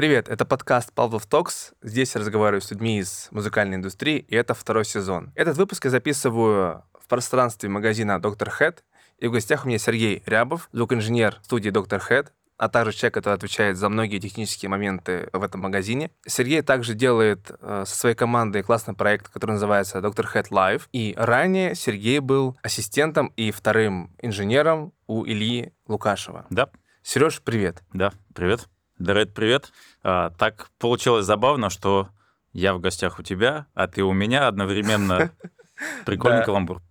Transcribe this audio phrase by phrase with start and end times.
[0.00, 1.72] Привет, это подкаст Павлов Токс.
[1.82, 5.30] Здесь я разговариваю с людьми из музыкальной индустрии, и это второй сезон.
[5.34, 8.82] Этот выпуск я записываю в пространстве магазина Доктор Хэт,
[9.18, 13.34] и в гостях у меня Сергей Рябов, звукоинженер студии Доктор Хэт, а также человек, который
[13.34, 16.10] отвечает за многие технические моменты в этом магазине.
[16.26, 20.84] Сергей также делает э, со своей командой классный проект, который называется Доктор Хэт Live.
[20.92, 26.46] И ранее Сергей был ассистентом и вторым инженером у Ильи Лукашева.
[26.48, 26.70] Да.
[27.02, 27.82] Сереж, привет.
[27.92, 28.66] Да, привет.
[29.00, 29.72] Дарет, привет.
[30.02, 32.10] А, так получилось забавно, что
[32.52, 35.30] я в гостях у тебя, а ты у меня одновременно.
[36.04, 36.82] Прикольный каламбур.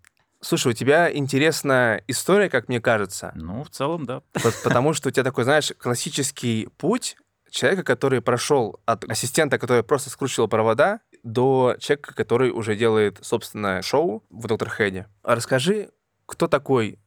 [0.42, 3.32] Слушай, у тебя интересная история, как мне кажется.
[3.36, 4.24] Ну, в целом, да.
[4.64, 7.16] Потому что у тебя такой, знаешь, классический путь
[7.52, 13.84] человека, который прошел от ассистента, который просто скручивал провода, до человека, который уже делает собственное
[13.84, 15.06] шоу в Доктор Хэде.
[15.22, 15.92] А расскажи,
[16.26, 16.98] кто такой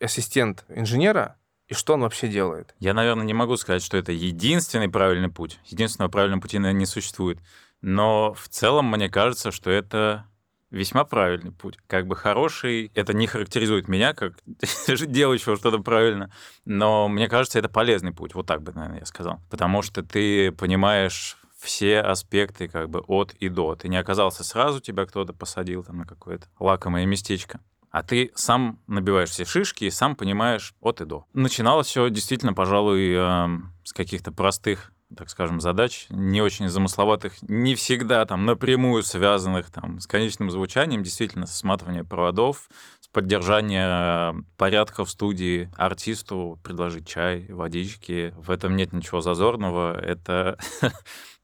[0.00, 1.36] ассистент инженера,
[1.72, 2.74] и что он вообще делает?
[2.80, 5.58] Я, наверное, не могу сказать, что это единственный правильный путь.
[5.64, 7.38] Единственного правильного пути, наверное, не существует.
[7.80, 10.26] Но в целом мне кажется, что это
[10.70, 11.78] весьма правильный путь.
[11.86, 14.34] Как бы хороший, это не характеризует меня, как
[14.86, 16.30] делающего что-то правильно,
[16.66, 18.34] но мне кажется, это полезный путь.
[18.34, 19.40] Вот так бы, наверное, я сказал.
[19.48, 23.76] Потому что ты понимаешь все аспекты как бы от и до.
[23.76, 27.60] Ты не оказался сразу, тебя кто-то посадил там на какое-то лакомое местечко
[27.92, 31.26] а ты сам набиваешь все шишки и сам понимаешь от и до.
[31.34, 33.48] Начиналось все действительно, пожалуй, э,
[33.84, 40.00] с каких-то простых так скажем, задач, не очень замысловатых, не всегда там напрямую связанных там
[40.00, 42.70] с конечным звучанием, действительно, с сматыванием проводов,
[43.00, 48.32] с поддержания порядка в студии артисту, предложить чай, водички.
[48.38, 49.98] В этом нет ничего зазорного.
[49.98, 50.56] Это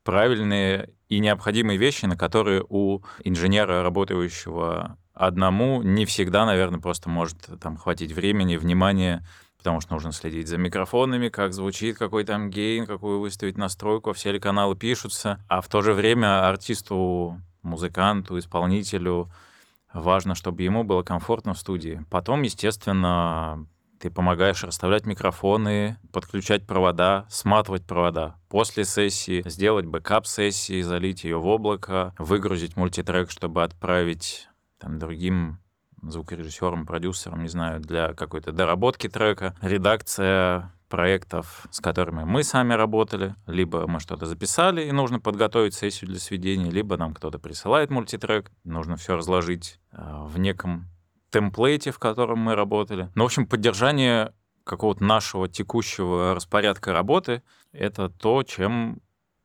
[0.03, 7.37] правильные и необходимые вещи, на которые у инженера, работающего одному не всегда, наверное, просто может
[7.61, 9.27] там хватить времени, внимания,
[9.59, 14.33] потому что нужно следить за микрофонами, как звучит, какой там gain, какую выставить настройку, все
[14.33, 19.31] ли каналы пишутся, а в то же время артисту, музыканту, исполнителю
[19.93, 22.05] важно, чтобы ему было комфортно в студии.
[22.11, 23.67] Потом, естественно,
[23.99, 28.37] ты помогаешь расставлять микрофоны, подключать провода, сматывать провода.
[28.49, 34.48] После сессии сделать бэкап сессии, залить ее в облако, выгрузить multitrack, чтобы отправить
[34.79, 35.59] там, другим
[36.03, 43.35] звукорежиссером, продюсером, не знаю, для какой-то доработки трека, редакция проектов, с которыми мы сами работали,
[43.47, 48.51] либо мы что-то записали и нужно подготовить сессию для сведения, либо нам кто-то присылает мультитрек,
[48.65, 50.89] нужно все разложить э, в неком
[51.31, 53.11] темплейте, в котором мы работали.
[53.15, 54.33] Ну, в общем, поддержание
[54.65, 59.01] какого-то нашего текущего распорядка работы— это то, чем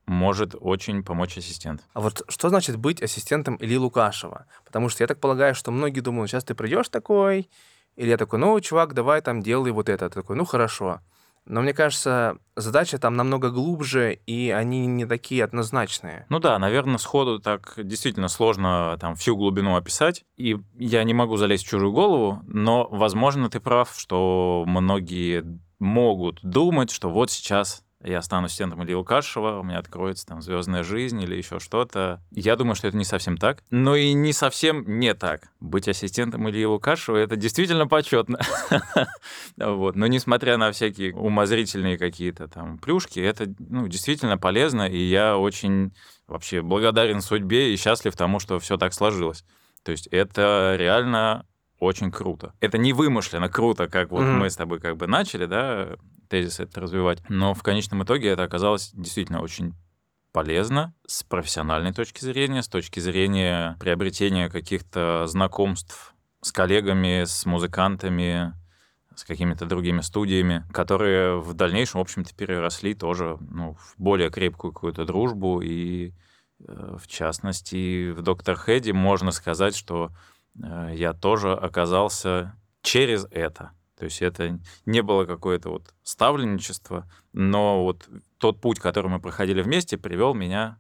[0.06, 1.84] может очень помочь ассистент.
[1.94, 4.46] А вот что значит быть ассистентом Ильи Лукашева?
[4.66, 7.50] Потому что я так полагаю, что многие думают, сейчас ты придешь такой,
[7.96, 10.10] или я такой, ну, чувак, давай там делай вот это.
[10.10, 11.00] Ты такой, ну, хорошо.
[11.46, 16.26] Но мне кажется, задача там намного глубже, и они не такие однозначные.
[16.30, 20.24] Ну да, наверное, сходу так действительно сложно там всю глубину описать.
[20.38, 26.40] И я не могу залезть в чужую голову, но, возможно, ты прав, что многие могут
[26.44, 31.22] думать, что вот сейчас я стану ассистентом Ильи Лукашева, у меня откроется там звездная жизнь
[31.22, 32.22] или еще что-то.
[32.32, 35.50] Я думаю, что это не совсем так, но и не совсем не так.
[35.60, 38.40] Быть ассистентом Ильи Лукашева это действительно почетно.
[39.58, 39.96] вот.
[39.96, 45.94] Но несмотря на всякие умозрительные какие-то там плюшки, это ну, действительно полезно, и я очень
[46.28, 49.46] вообще благодарен судьбе и счастлив тому, что все так сложилось.
[49.84, 51.46] То есть это реально
[51.80, 52.54] очень круто.
[52.62, 54.38] Это не вымышленно круто, как вот mm-hmm.
[54.38, 55.98] мы с тобой как бы начали, да,
[56.34, 57.20] тезис это развивать.
[57.30, 59.76] Но в конечном итоге это оказалось действительно очень
[60.32, 68.56] полезно с профессиональной точки зрения, с точки зрения приобретения каких-то знакомств с коллегами, с музыкантами,
[69.14, 74.74] с какими-то другими студиями, которые в дальнейшем, в общем-то, переросли тоже ну, в более крепкую
[74.74, 75.62] какую-то дружбу.
[75.62, 76.14] И,
[76.68, 80.10] э, в частности, в «Доктор Хэдди» можно сказать, что
[80.56, 83.72] э, я тоже оказался через это
[84.04, 89.62] то есть это не было какое-то вот ставленничество, но вот тот путь, который мы проходили
[89.62, 90.78] вместе, привел меня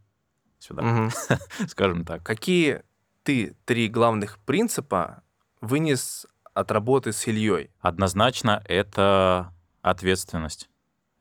[0.60, 1.12] сюда, угу.
[1.70, 2.22] скажем так.
[2.22, 2.84] Какие
[3.24, 5.24] ты три главных принципа
[5.62, 7.72] вынес от работы с Ильей?
[7.80, 10.70] Однозначно это ответственность.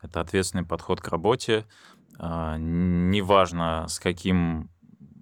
[0.01, 1.67] Это ответственный подход к работе.
[2.19, 4.71] А, неважно, с каким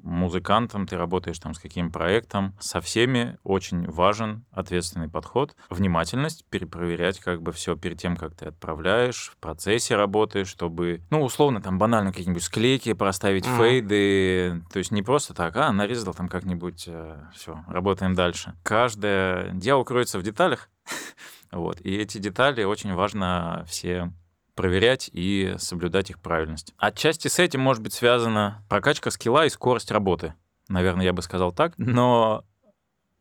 [0.02, 2.54] музыкантом, ты работаешь там с каким проектом.
[2.60, 8.46] Со всеми очень важен ответственный подход, внимательность, перепроверять как бы все перед тем, как ты
[8.46, 13.56] отправляешь, в процессе работаешь, чтобы, ну, условно, там банально какие-нибудь склейки проставить, mm.
[13.56, 18.54] фейды, то есть не просто так, а, нарезал там как-нибудь, э, все, работаем дальше.
[18.62, 20.68] Каждое дело кроется в деталях,
[21.52, 24.12] вот, и эти детали очень важно все
[24.54, 26.74] проверять и соблюдать их правильность.
[26.76, 30.34] Отчасти с этим может быть связана прокачка скилла и скорость работы.
[30.68, 31.74] Наверное, я бы сказал так.
[31.78, 32.44] Но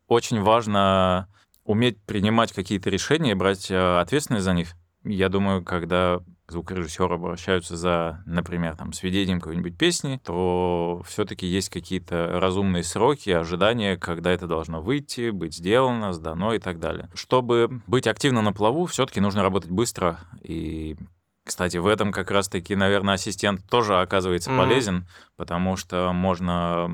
[0.07, 1.27] очень важно
[1.63, 4.75] уметь принимать какие-то решения и брать э, ответственность за них.
[5.03, 6.19] Я думаю, когда
[6.51, 13.97] звукорежиссеры обращаются за, например, там, сведением какой-нибудь песни, то все-таки есть какие-то разумные сроки, ожидания,
[13.97, 17.09] когда это должно выйти, быть сделано, сдано и так далее.
[17.13, 20.19] Чтобы быть активно на плаву, все-таки нужно работать быстро.
[20.41, 20.97] И,
[21.49, 24.57] кстати, в этом как раз-таки, наверное, ассистент тоже оказывается mm-hmm.
[24.57, 26.87] полезен, потому что можно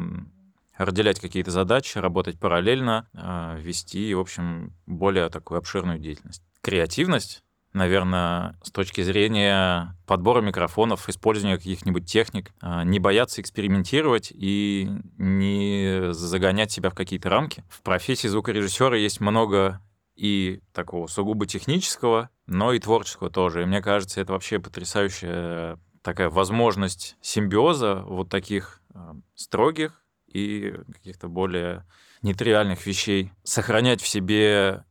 [0.77, 6.41] разделять какие-то задачи, работать параллельно, а, вести, в общем, более такую обширную деятельность.
[6.61, 7.43] Креативность
[7.73, 16.13] наверное, с точки зрения подбора микрофонов, использования каких-нибудь техник, а, не бояться экспериментировать и не
[16.13, 17.65] загонять себя в какие-то рамки.
[17.67, 19.81] В профессии звукорежиссера есть много
[20.15, 23.63] и такого сугубо технического, но и творческого тоже.
[23.63, 31.27] И мне кажется, это вообще потрясающая такая возможность симбиоза вот таких а, строгих и каких-то
[31.27, 31.85] более
[32.21, 33.31] нетривиальных вещей.
[33.43, 34.83] Сохранять в себе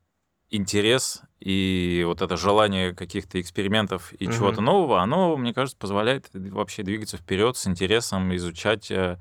[0.50, 4.32] интерес и вот это желание каких-то экспериментов и mm-hmm.
[4.32, 9.18] чего-то нового, оно, мне кажется, позволяет вообще двигаться вперед с интересом, изучать э,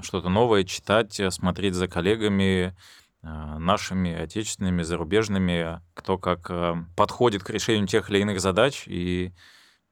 [0.00, 2.76] что-то новое, читать, э, смотреть за коллегами,
[3.22, 6.50] нашими отечественными, зарубежными, кто как
[6.96, 9.32] подходит к решению тех или иных задач и,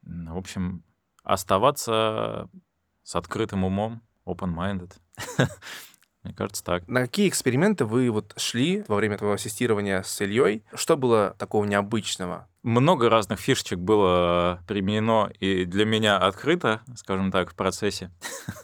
[0.03, 0.83] в общем,
[1.23, 2.49] оставаться
[3.03, 4.93] с открытым умом, open-minded.
[6.23, 6.87] Мне кажется, так.
[6.87, 10.63] На какие эксперименты вы вот шли во время твоего ассистирования с Ильей?
[10.73, 12.47] Что было такого необычного?
[12.63, 18.11] Много разных фишечек было применено и для меня открыто, скажем так, в процессе.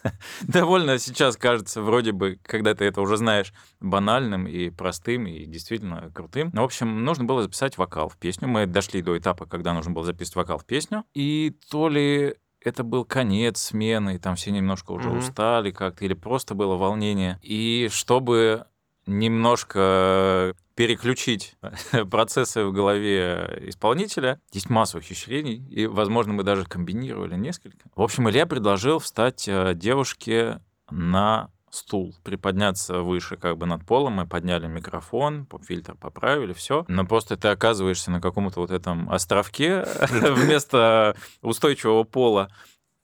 [0.43, 6.11] Довольно сейчас кажется, вроде бы, когда ты это уже знаешь, банальным и простым, и действительно
[6.13, 6.51] крутым.
[6.51, 8.47] В общем, нужно было записать вокал в песню.
[8.47, 11.03] Мы дошли до этапа, когда нужно было записывать вокал в песню.
[11.15, 15.17] И то ли это был конец смены, там все немножко уже mm-hmm.
[15.17, 17.39] устали как-то, или просто было волнение.
[17.41, 18.65] И чтобы
[19.07, 21.55] немножко переключить
[22.11, 24.39] процессы в голове исполнителя.
[24.51, 27.89] Есть масса ухищрений, и, возможно, мы даже комбинировали несколько.
[27.95, 30.61] В общем, Илья предложил встать э, девушке
[30.91, 36.85] на стул, приподняться выше как бы над полом, мы подняли микрофон, поп-фильтр поправили, все.
[36.87, 42.49] Но просто ты оказываешься на каком-то вот этом островке вместо устойчивого пола.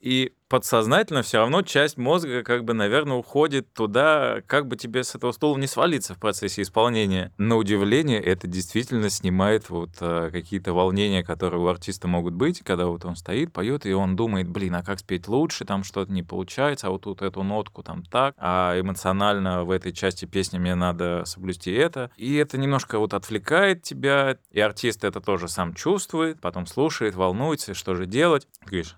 [0.03, 5.15] И подсознательно все равно часть мозга, как бы, наверное, уходит туда, как бы тебе с
[5.15, 7.31] этого стула не свалиться в процессе исполнения.
[7.37, 12.87] На удивление, это действительно снимает вот а, какие-то волнения, которые у артиста могут быть, когда
[12.87, 16.21] вот он стоит, поет, и он думает, блин, а как спеть лучше, там что-то не
[16.21, 20.75] получается, а вот тут эту нотку там так, а эмоционально в этой части песни мне
[20.75, 22.11] надо соблюсти это.
[22.17, 27.73] И это немножко вот отвлекает тебя, и артист это тоже сам чувствует, потом слушает, волнуется,
[27.73, 28.49] что же делать.
[28.65, 28.97] Говоришь,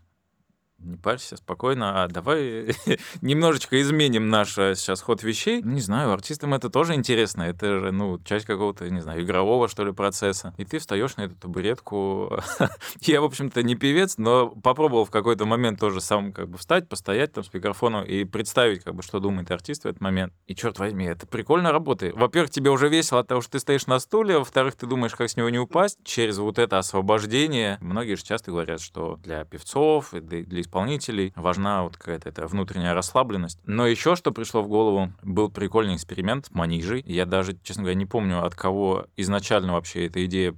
[0.79, 2.75] не парься, спокойно, а давай
[3.21, 5.61] немножечко изменим наш э, сейчас ход вещей.
[5.61, 9.83] Не знаю, артистам это тоже интересно, это же, ну, часть какого-то, не знаю, игрового, что
[9.83, 10.53] ли, процесса.
[10.57, 12.39] И ты встаешь на эту табуретку.
[13.01, 16.87] Я, в общем-то, не певец, но попробовал в какой-то момент тоже сам как бы встать,
[16.89, 20.33] постоять там с микрофоном и представить, как бы, что думает артист в этот момент.
[20.47, 22.15] И черт возьми, это прикольно работает.
[22.15, 25.29] Во-первых, тебе уже весело от того, что ты стоишь на стуле, во-вторых, ты думаешь, как
[25.29, 25.99] с него не упасть.
[26.03, 31.97] Через вот это освобождение, многие же часто говорят, что для певцов, для исполнителей важна вот
[31.97, 33.59] какая-то эта внутренняя расслабленность.
[33.65, 37.01] Но еще что пришло в голову, был прикольный эксперимент манижей.
[37.05, 40.55] Я даже, честно говоря, не помню, от кого изначально вообще эта идея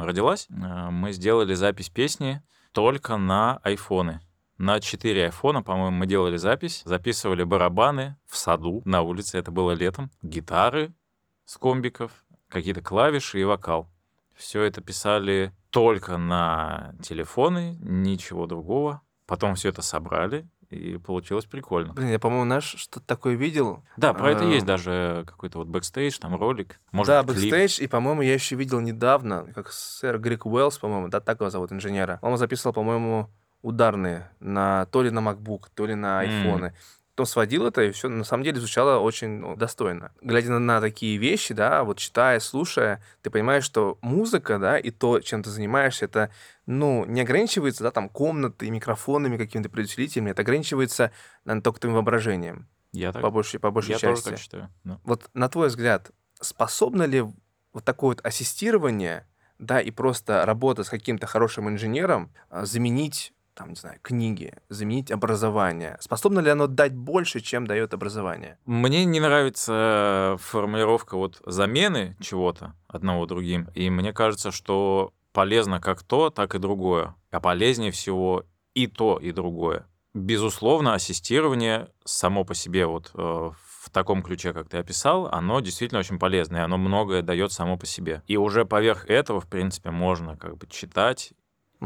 [0.00, 0.46] родилась.
[0.48, 4.20] Э, мы сделали запись песни только на айфоны.
[4.58, 9.72] На 4 айфона, по-моему, мы делали запись, записывали барабаны в саду на улице, это было
[9.72, 10.94] летом, гитары
[11.44, 12.12] с комбиков,
[12.48, 13.90] какие-то клавиши и вокал.
[14.36, 19.02] Все это писали только на телефоны, ничего другого.
[19.32, 21.94] Потом все это собрали, и получилось прикольно.
[21.94, 23.82] Блин, я, по-моему, знаешь, что-то такое видел.
[23.96, 26.78] Да, про это есть даже какой-то вот бэкстейдж, там ролик.
[26.90, 31.20] Может, да, бэкстейдж, и, по-моему, я еще видел недавно, как сэр Грег Уэллс, по-моему, да,
[31.20, 32.18] так его зовут, инженера.
[32.20, 33.30] Он записывал, по-моему,
[33.62, 36.66] ударные на то ли на MacBook, то ли на айфоны.
[36.66, 36.72] Mm
[37.14, 40.12] то сводил это, и все на самом деле звучало очень ну, достойно.
[40.22, 44.90] Глядя на, на такие вещи, да, вот читая, слушая, ты понимаешь, что музыка, да, и
[44.90, 46.30] то, чем ты занимаешься, это,
[46.64, 51.12] ну, не ограничивается, да, там, комнатой, микрофонами, какими-то предусилителями, это ограничивается,
[51.44, 52.66] наверное, только твоим воображением.
[52.92, 54.24] Я так, по большей, по большей я части.
[54.24, 54.68] тоже так считаю.
[54.84, 55.00] Да.
[55.04, 57.24] Вот на твой взгляд, способно ли
[57.72, 59.26] вот такое вот ассистирование,
[59.58, 65.10] да, и просто работа с каким-то хорошим инженером а, заменить там, не знаю, книги, заменить
[65.10, 65.96] образование?
[66.00, 68.58] Способно ли оно дать больше, чем дает образование?
[68.66, 73.68] Мне не нравится формулировка вот замены чего-то одного другим.
[73.74, 77.14] И мне кажется, что полезно как то, так и другое.
[77.30, 78.44] А полезнее всего
[78.74, 79.86] и то, и другое.
[80.14, 86.00] Безусловно, ассистирование само по себе вот э, в таком ключе, как ты описал, оно действительно
[86.00, 88.22] очень полезное, оно многое дает само по себе.
[88.26, 91.32] И уже поверх этого, в принципе, можно как бы читать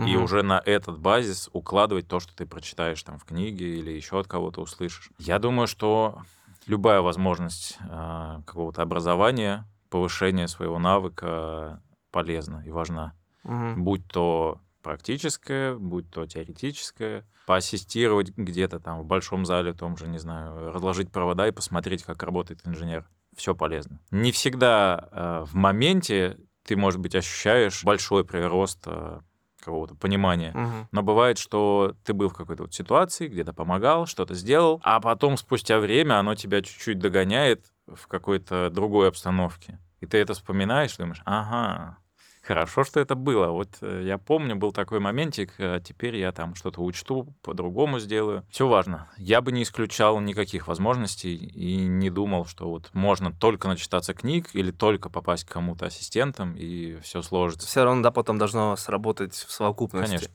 [0.05, 4.21] и уже на этот базис укладывать то, что ты прочитаешь там в книге или еще
[4.21, 5.11] от кого-то услышишь.
[5.19, 6.23] Я думаю, что
[6.67, 13.15] любая возможность э, какого-то образования, повышения своего навыка полезна и важна.
[13.45, 13.83] Мгм.
[13.85, 20.19] Будь то практическое, будь то теоретическое, поассистировать где-то там в большом зале, том же, не
[20.19, 23.09] знаю, разложить провода и посмотреть, как работает инженер.
[23.37, 24.01] Все полезно.
[24.11, 29.21] Не всегда э, в моменте ты, может быть, ощущаешь большой прирост э,
[29.67, 30.53] какого-то понимания.
[30.55, 30.89] Мгм.
[30.93, 35.37] Но бывает, что ты был в какой-то вот ситуации, где-то помогал, что-то сделал, а потом
[35.37, 39.79] спустя время оно тебя чуть-чуть догоняет в какой-то другой обстановке.
[40.01, 41.99] И ты это вспоминаешь, думаешь, ага,
[42.47, 43.49] хорошо, что это было.
[43.49, 48.45] Вот э, я помню, был такой моментик, а теперь я там что-то учту, по-другому сделаю.
[48.51, 49.09] Все важно.
[49.17, 54.51] Я бы не исключал никаких возможностей и не думал, что вот можно только начитаться книг
[54.53, 57.67] или только попасть к кому-то ассистентом, и все сложится.
[57.67, 60.17] Все равно, да, потом должно сработать в совокупности.
[60.17, 60.35] Конечно.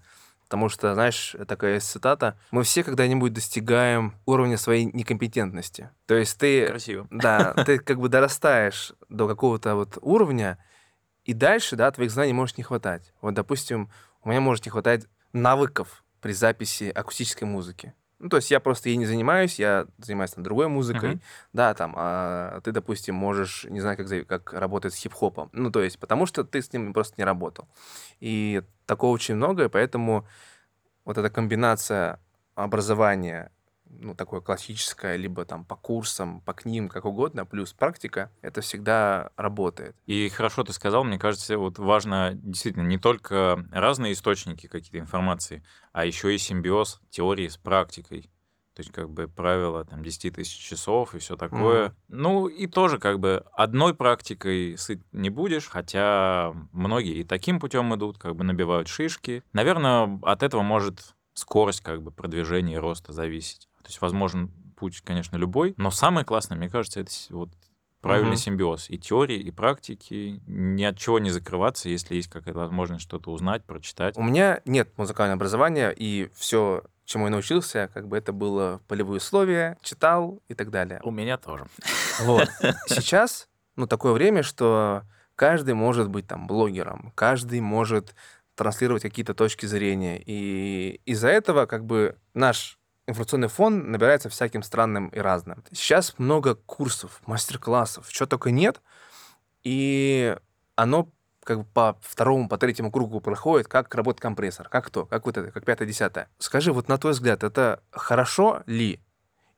[0.51, 5.91] Потому что, знаешь, такая есть цитата, мы все когда-нибудь достигаем уровня своей некомпетентности.
[6.08, 7.08] То есть ты, Красиво.
[7.10, 10.58] да, ты как бы дорастаешь до какого-то вот уровня,
[11.24, 13.13] и дальше, да, твоих знаний может не хватать.
[13.22, 13.90] Вот, допустим,
[14.24, 17.94] у меня может не хватать навыков при записи акустической музыки.
[18.20, 21.22] Ну, то есть я просто ей не занимаюсь, я занимаюсь там другой музыкой, Мгм.
[21.54, 25.82] да, там, а ты, допустим, можешь, не знаю, как, как работать с хип-хопом, ну, то
[25.82, 27.68] есть потому что ты с ним просто не работал.
[28.20, 30.28] И такого очень много, и поэтому
[31.04, 32.20] вот эта комбинация
[32.54, 33.51] образования,
[34.00, 39.31] ну, такое классическое, либо там по курсам, по книгам, как угодно, плюс практика, это всегда
[39.36, 39.95] работает.
[40.05, 45.63] И хорошо ты сказал, мне кажется, вот важно действительно не только разные источники какие-то информации,
[45.91, 48.29] а еще и симбиоз теории с практикой.
[48.74, 51.88] То есть как бы правило там 10 тысяч часов и все такое.
[51.88, 51.95] Мгм.
[52.07, 57.93] Ну и тоже как бы одной практикой сыт не будешь, хотя многие и таким путем
[57.95, 59.43] идут, как бы набивают шишки.
[59.51, 63.67] Наверное, от этого может скорость как бы продвижения и роста зависеть.
[63.81, 67.50] То есть возможен путь, конечно, любой, но самое классное, мне кажется, это вот
[68.01, 68.38] правильный Мгм.
[68.38, 73.31] симбиоз и теории, и практики, ни от чего не закрываться, если есть какая-то возможность что-то
[73.31, 74.17] узнать, прочитать.
[74.17, 79.17] У меня нет музыкального образования, и все, чему я научился, как бы это было полевые
[79.17, 81.00] условия, читал и так далее.
[81.03, 81.67] У меня тоже.
[82.21, 82.50] Вот.
[82.88, 85.03] Сейчас, ну, такое время, что
[85.35, 88.15] каждый может быть там блогером, каждый может
[88.55, 90.21] транслировать какие-то точки зрения.
[90.25, 95.63] И из-за этого как бы наш информационный фон набирается всяким странным и разным.
[95.72, 98.81] Сейчас много курсов, мастер-классов, чего только нет,
[99.63, 100.38] и
[100.75, 101.10] оно
[101.43, 105.38] как бы по второму, по третьему кругу проходит, как работает компрессор, как то, как вот
[105.38, 106.29] это, как пятое, десятое.
[106.38, 109.00] Скажи, вот на твой взгляд, это хорошо ли?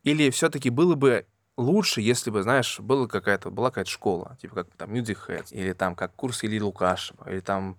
[0.03, 1.25] Или все-таки было бы
[1.57, 5.73] лучше, если бы, знаешь, была какая-то, была какая-то школа, типа как там Music Heads, или
[5.73, 7.77] там как курс Ильи Лукашева, или там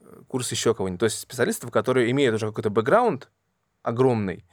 [0.00, 1.00] э, курс еще кого-нибудь.
[1.00, 3.30] То есть специалистов, которые имеют уже какой-то бэкграунд
[3.82, 4.44] огромный,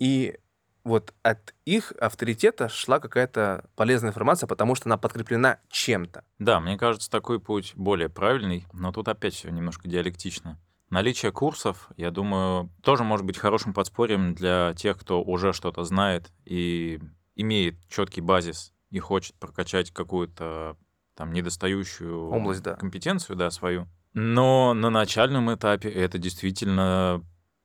[0.00, 0.36] и
[0.82, 6.24] вот от их авторитета шла какая-то полезная информация, потому что она подкреплена чем-то.
[6.38, 10.58] Да, мне кажется, такой путь более правильный, но тут опять все немножко диалектично.
[10.88, 16.32] Наличие курсов, я думаю, тоже может быть хорошим подспорьем для тех, кто уже что-то знает
[16.44, 16.98] и
[17.36, 20.76] имеет четкий базис и хочет прокачать какую-то
[21.14, 22.74] там недостающую Область, да.
[22.74, 23.86] компетенцию, да, свою.
[24.14, 27.22] Но на начальном этапе это действительно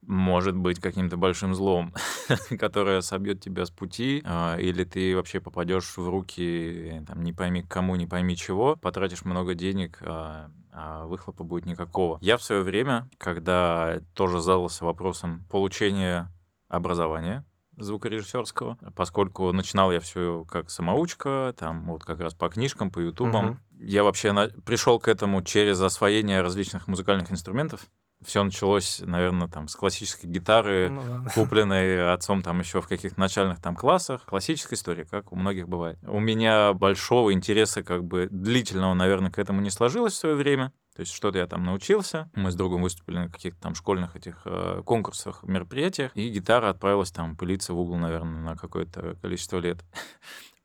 [0.07, 1.93] может быть каким-то большим злом,
[2.59, 7.63] которое собьет тебя с пути, а, или ты вообще попадешь в руки, там, не пойми
[7.63, 12.17] кому, не пойми чего, потратишь много денег, а, а выхлопа будет никакого.
[12.21, 16.31] Я в свое время, когда тоже задался вопросом получения
[16.67, 17.45] образования
[17.77, 23.45] звукорежиссерского, поскольку начинал я все как самоучка, там вот как раз по книжкам, по ютубам.
[23.45, 23.59] Мгм.
[23.79, 24.47] Я вообще на...
[24.47, 27.87] пришел к этому через освоение различных музыкальных инструментов.
[28.23, 31.29] Все началось, наверное, там с классической гитары, Ну ладно.
[31.35, 34.23] купленной отцом там еще в каких-то начальных там классах.
[34.25, 35.99] Классическая история, как у многих бывает.
[36.07, 40.71] У меня большого интереса, как бы длительного, наверное, к этому не сложилось в свое время.
[40.95, 42.29] То есть что-то я там научился.
[42.35, 46.11] Мы с другом выступили на каких-то там школьных этих э, конкурсах, мероприятиях.
[46.15, 49.83] И гитара отправилась там пылиться в угол, наверное, на какое-то количество лет.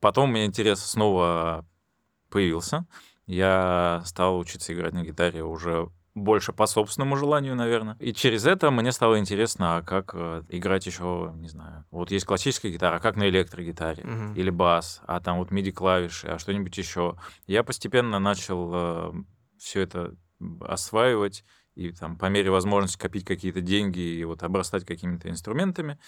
[0.00, 1.66] Потом у меня интерес снова
[2.30, 2.86] появился.
[3.26, 7.96] Я стал учиться играть на гитаре уже больше по собственному желанию, наверное.
[8.00, 11.84] И через это мне стало интересно, а как э, играть еще, не знаю.
[11.90, 14.04] Вот есть классическая гитара, а как на электрогитаре?
[14.04, 14.34] Мгм.
[14.34, 17.16] Или бас, а там вот MIDI-клавиши, а что-нибудь еще.
[17.46, 19.14] Я постепенно начал
[19.58, 20.14] все это
[20.60, 25.98] осваивать и там по мере возможности копить какие-то деньги и вот обрастать какими-то инструментами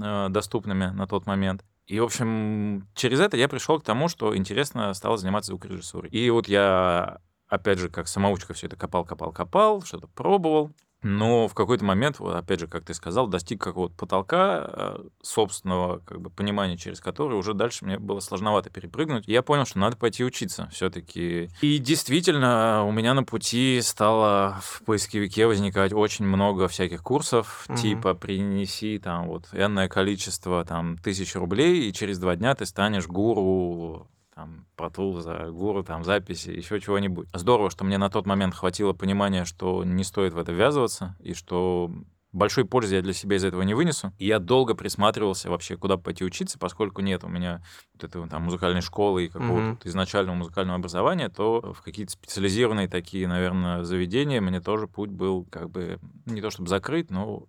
[0.00, 1.64] э, доступными на тот момент.
[1.86, 6.10] И, в общем, через это я пришел к тому, что интересно стало заниматься звукорежиссурой.
[6.10, 10.72] И вот я, опять же, как самоучка все это копал, копал, копал, что-то пробовал.
[11.02, 16.00] Но в какой-то момент, вот опять же, как ты сказал, достиг какого-то потолка э, собственного
[16.00, 19.28] как бы, понимания, через который уже дальше мне было сложновато перепрыгнуть.
[19.28, 21.50] И я понял, что надо пойти учиться все-таки.
[21.60, 27.78] И действительно, у меня на пути стало в поисковике возникать очень много всяких курсов, угу.
[27.78, 33.06] типа принеси там вот энное количество там тысяч рублей, и через два дня ты станешь
[33.06, 37.28] гуру там, Pro Tools, гуру, там, записи, еще чего-нибудь.
[37.34, 41.34] Здорово, что мне на тот момент хватило понимания, что не стоит в это ввязываться, и
[41.34, 41.90] что
[42.30, 44.12] большой пользы я для себя из этого не вынесу.
[44.16, 47.64] И я долго присматривался вообще, куда пойти учиться, поскольку нет у меня
[47.94, 49.88] вот этого там музыкальной школы и какого-то mm-hmm.
[49.88, 55.68] изначального музыкального образования, то в какие-то специализированные такие, наверное, заведения мне тоже путь был как
[55.68, 57.48] бы не то чтобы закрыть, но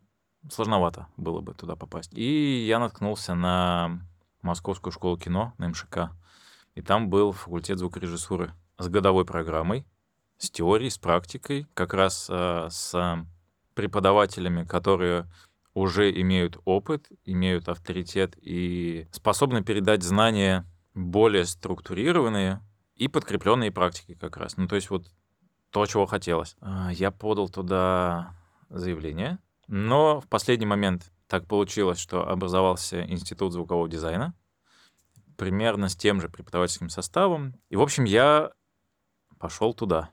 [0.51, 2.11] сложновато было бы туда попасть.
[2.15, 3.99] И я наткнулся на
[4.41, 6.11] Московскую школу кино, на МШК.
[6.79, 9.85] И там был факультет звукорежиссуры с годовой программой,
[10.37, 13.25] с теорией, с практикой, как раз э, с
[13.73, 15.29] преподавателями, которые
[15.73, 22.61] уже имеют опыт, имеют авторитет и способны передать знания более структурированные
[22.95, 24.55] и подкрепленные практикой как раз.
[24.55, 25.11] Ну, то есть вот
[25.71, 26.55] то, чего хотелось.
[26.61, 28.37] А, я подал туда
[28.69, 34.33] заявление, но в последний момент так получилось, что образовался Институт звукового дизайна,
[35.39, 37.55] примерно с тем же преподавательским составом.
[37.69, 38.51] И, в общем, я
[39.39, 40.09] пошел туда.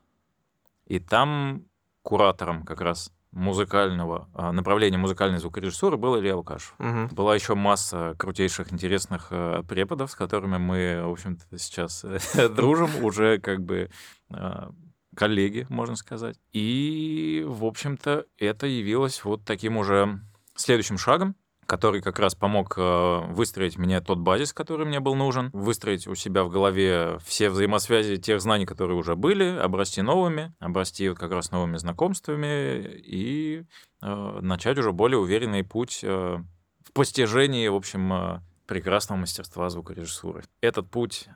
[0.87, 1.65] И там
[2.03, 6.75] куратором как раз музыкального а, направления музыкальной звукорежиссуры был Илья Лукашев.
[6.79, 7.15] Угу.
[7.15, 13.05] Была еще масса крутейших, интересных э, преподов, с которыми мы, в общем-то, сейчас э, дружим,
[13.05, 13.91] уже как бы
[14.31, 14.71] а,
[15.17, 16.39] коллеги, можно сказать.
[16.53, 20.21] И, в общем-то, это явилось вот таким уже
[20.55, 21.35] следующим шагом
[21.67, 26.15] который как раз помог э, выстроить мне тот базис, который мне был нужен, выстроить у
[26.15, 31.33] себя в голове все взаимосвязи тех знаний, которые уже были, обрасти новыми, обрасти вот как
[31.33, 33.65] раз новыми знакомствами и
[34.03, 36.39] э, начать уже более уверенный путь э,
[36.85, 40.45] в постижении, в общем, э, прекрасного мастерства звукорежиссуры.
[40.61, 41.29] Этот путь,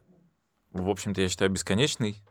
[0.73, 2.23] в общем-то, я считаю, бесконечный.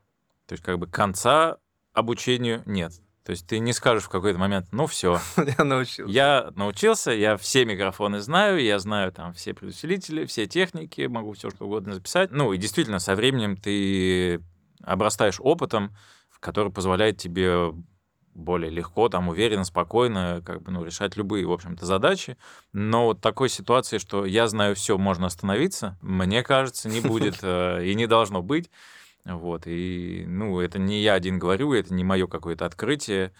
[0.46, 1.58] То есть как бы конца
[1.94, 2.94] обучению нет.
[3.24, 5.20] То есть ты не скажешь в какой-то момент, ну все.
[5.58, 6.12] Я научился.
[6.12, 11.50] Я научился, я все микрофоны знаю, я знаю там все предусилители, все техники, могу все
[11.50, 12.32] что угодно записать.
[12.32, 14.42] Ну и действительно, со временем ты
[14.82, 15.96] обрастаешь опытом,
[16.40, 17.74] который позволяет тебе
[18.34, 22.38] более легко, там, уверенно, спокойно, как бы, ну, решать любые, в общем-то, задачи.
[22.74, 27.86] Но вот такой ситуации, что я знаю все, можно остановиться, мне кажется, не будет э,
[27.86, 28.70] и не должно быть.
[29.26, 33.34] Вот, и, ну, это не я один говорю, это не мое какое-то открытие.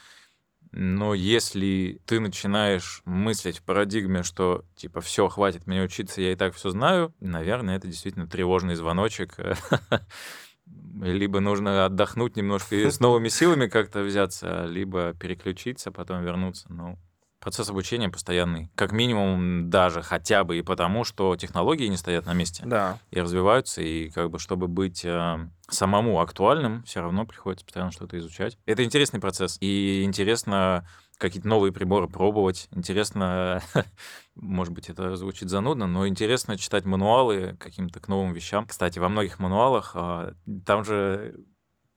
[0.72, 6.36] Но если ты начинаешь мыслить в парадигме, что типа все, хватит мне учиться, я и
[6.36, 9.36] так все знаю, наверное, это действительно тревожный звоночек.
[11.02, 16.72] Либо нужно отдохнуть немножко и с новыми силами как-то взяться, либо переключиться, потом вернуться.
[16.72, 17.00] Ну,
[17.40, 18.70] Процесс обучения постоянный.
[18.76, 22.64] Как минимум даже хотя бы и потому, что технологии не стоят на месте.
[22.66, 23.00] Да.
[23.12, 28.18] И развиваются, и как бы чтобы быть э, самому актуальным, все равно приходится постоянно что-то
[28.18, 28.58] изучать.
[28.66, 29.58] Это интересный процесс.
[29.62, 30.86] И интересно
[31.18, 32.68] какие-то новые приборы пробовать.
[32.72, 33.62] Интересно,
[34.36, 38.66] может быть, это звучит занудно, но интересно читать мануалы каким-то к новым вещам.
[38.66, 40.34] Кстати, во многих мануалах э,
[40.66, 41.36] там же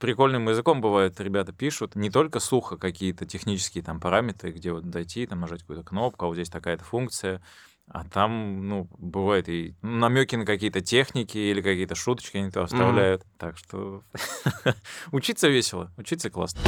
[0.02, 5.28] прикольным языком бывает, ребята пишут, не только сухо какие-то технические там параметры, где вот дойти,
[5.28, 7.40] там нажать какую-то кнопку, а вот здесь такая-то функция,
[7.86, 13.22] а там, ну, бывает и намеки на какие-то техники или какие-то шуточки они то оставляют.
[13.22, 13.38] Mm-hmm.
[13.38, 14.02] Так что
[15.12, 16.60] учиться весело, учиться классно.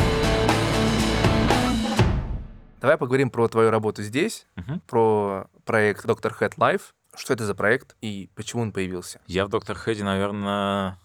[2.80, 4.80] Давай поговорим про твою работу здесь, uh-huh.
[4.86, 6.92] про проект Доктор Head Life.
[7.16, 9.20] Что это за проект и почему он появился?
[9.26, 11.00] Я в Доктор Хэде, наверное,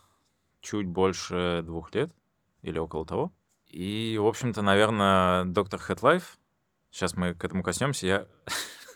[0.61, 2.11] чуть больше двух лет
[2.61, 3.31] или около того.
[3.67, 6.37] И, в общем-то, наверное, доктор Хэтлайф,
[6.89, 8.27] сейчас мы к этому коснемся, я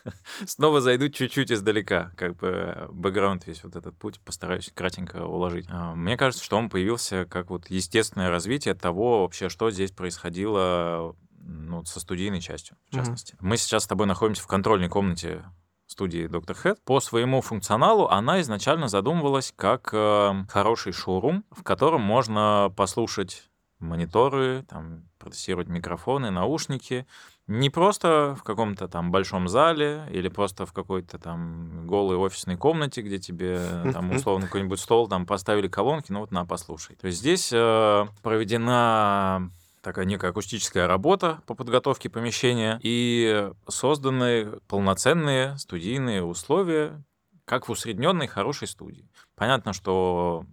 [0.45, 5.67] снова зайду чуть-чуть издалека, как бы бэкграунд весь вот этот путь постараюсь кратенько уложить.
[5.69, 11.15] А, мне кажется, что он появился как вот естественное развитие того вообще, что здесь происходило
[11.37, 13.33] ну, со студийной частью, в частности.
[13.33, 13.41] Mm-hmm.
[13.41, 15.43] Мы сейчас с тобой находимся в контрольной комнате
[15.85, 16.83] студии Доктор Хэт.
[16.83, 23.49] По своему функционалу она изначально задумывалась как э, хороший шоурум, в котором можно послушать
[23.83, 27.05] мониторы, там, протестировать микрофоны, наушники.
[27.47, 33.01] Не просто в каком-то там большом зале или просто в какой-то там голой офисной комнате,
[33.01, 33.59] где тебе
[33.91, 36.95] там условно какой-нибудь стол там поставили колонки, ну вот на, послушай.
[36.95, 39.51] То есть здесь э, проведена
[39.83, 47.03] такая некая акустическая работа по подготовке помещения, и созданы полноценные студийные условия,
[47.45, 49.09] как в усредненной хорошей студии.
[49.35, 50.45] Понятно, что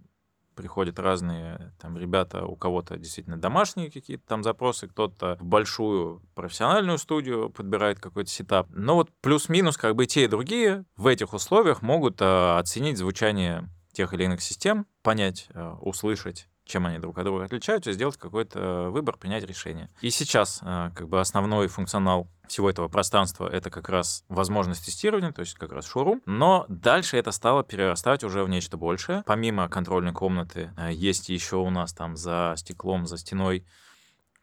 [0.55, 6.97] приходят разные там ребята, у кого-то действительно домашние какие-то там запросы, кто-то в большую профессиональную
[6.97, 8.67] студию подбирает какой-то сетап.
[8.69, 13.69] Но вот плюс-минус как бы те и другие в этих условиях могут э, оценить звучание
[13.91, 18.89] тех или иных систем, понять, э, услышать чем они друг от друга отличаются, сделать какой-то
[18.89, 19.89] выбор, принять решение.
[20.01, 25.31] И сейчас э, как бы основной функционал всего этого пространства это как раз возможность тестирования,
[25.31, 26.21] то есть как раз шоурум.
[26.25, 29.23] Но дальше это стало перерастать уже в нечто большее.
[29.25, 33.65] Помимо контрольной комнаты э, есть еще у нас там за стеклом, за стеной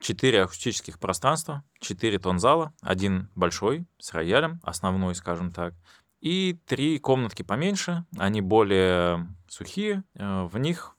[0.01, 5.75] четыре акустических пространства, четыре тон зала, один большой с роялем, основной, скажем так,
[6.21, 10.97] и три комнатки поменьше, они более сухие, э, в них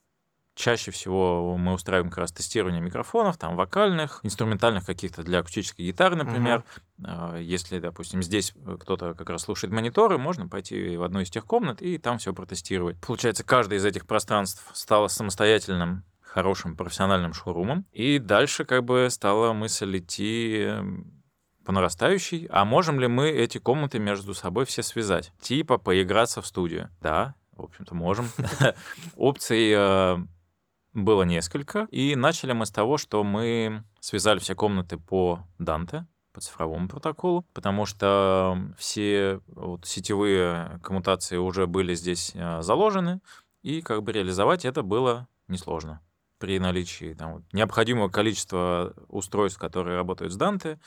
[0.59, 6.17] чаще всего мы устраиваем как раз тестирование микрофонов, там вокальных, инструментальных каких-то для акустической гитары,
[6.17, 6.63] например.
[6.97, 7.37] Угу.
[7.37, 11.81] Если, допустим, здесь кто-то как раз слушает мониторы, можно пойти в одну из тех комнат
[11.81, 12.99] и там все протестировать.
[12.99, 17.85] Получается, каждое из этих пространств стало самостоятельным хорошим профессиональным шоурумом.
[17.93, 21.23] И дальше как бы стала мысль идти эм,
[21.65, 22.47] по нарастающей.
[22.51, 25.31] А можем ли мы эти комнаты между собой все связать?
[25.41, 26.89] Типа поиграться в студию.
[27.01, 28.29] Да, в общем-то, можем.
[29.15, 30.17] Опций э,
[31.03, 31.87] было несколько.
[31.91, 37.45] И начали мы с того, что мы связали все комнаты по Данте, по цифровому протоколу,
[37.53, 43.19] потому что все вот сетевые коммутации уже были здесь а, заложены,
[43.61, 46.01] и как бы реализовать это было несложно
[46.37, 50.79] при наличии там, необходимого количества устройств, которые работают с Данте,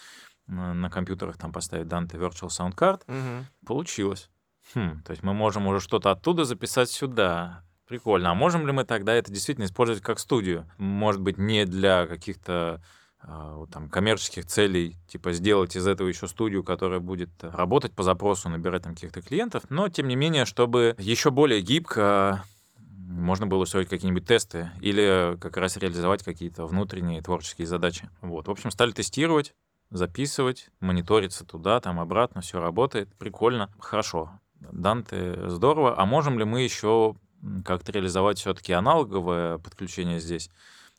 [0.46, 3.46] на компьютерах там поставить Dante Virtual Sound Card, угу.
[3.66, 4.30] получилось.
[4.74, 8.30] Хм, то есть мы можем уже что-то оттуда записать сюда, Прикольно.
[8.30, 10.66] А можем ли мы тогда это действительно использовать как студию?
[10.78, 12.80] Может быть, не для каких-то
[13.22, 18.48] э, там, коммерческих целей, типа сделать из этого еще студию, которая будет работать по запросу,
[18.48, 22.42] набирать там каких-то клиентов, но тем не менее, чтобы еще более гибко
[22.86, 28.08] можно было устроить какие-нибудь тесты или как раз реализовать какие-то внутренние творческие задачи.
[28.22, 28.48] Вот.
[28.48, 29.52] В общем, стали тестировать,
[29.90, 33.14] записывать, мониториться туда, там обратно, все работает.
[33.18, 34.30] Прикольно, хорошо.
[34.72, 36.00] Данте здорово.
[36.00, 37.16] А можем ли мы еще
[37.64, 40.50] как-то реализовать все-таки аналоговое подключение здесь,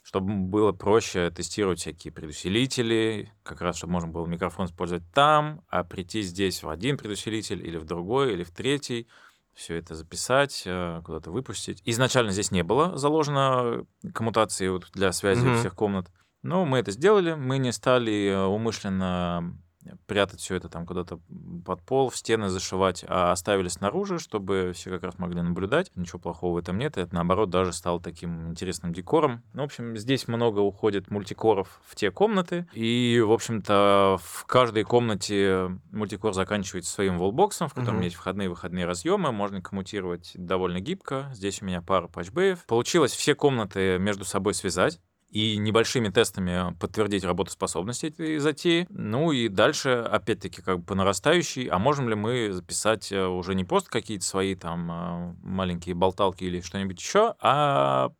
[0.03, 5.83] чтобы было проще тестировать всякие предусилители, как раз чтобы можно было микрофон использовать там, а
[5.83, 9.07] прийти здесь в один предусилитель или в другой, или в третий,
[9.53, 11.81] все это записать, э, куда-то выпустить.
[11.85, 15.59] Изначально здесь не было заложено коммутации вот для связи mm-hmm.
[15.59, 16.07] всех комнат.
[16.41, 19.57] Но мы это сделали, мы не стали э, умышленно
[20.05, 21.19] прятать все это там куда-то
[21.65, 25.91] под пол, в стены зашивать, а оставили снаружи, чтобы все как раз могли наблюдать.
[25.95, 26.97] Ничего плохого в этом нет.
[26.97, 29.43] Это, наоборот, даже стало таким интересным декором.
[29.53, 32.67] Ну, в общем, здесь много уходит мультикоров в те комнаты.
[32.73, 38.05] И, в общем-то, в каждой комнате мультикор заканчивается своим волбоксом, в котором угу.
[38.05, 39.31] есть входные и выходные разъемы.
[39.31, 41.29] Можно коммутировать довольно гибко.
[41.33, 42.65] Здесь у меня пара патчбеев.
[42.65, 44.99] Получилось все комнаты между собой связать
[45.33, 48.85] и небольшими тестами подтвердить работоспособность этой затеи.
[48.91, 53.55] Ну и дальше, опять-таки, как бы по нарастающей, а можем ли мы записать э, уже
[53.55, 58.11] не просто какие-то свои там э, маленькие болталки или что-нибудь еще, а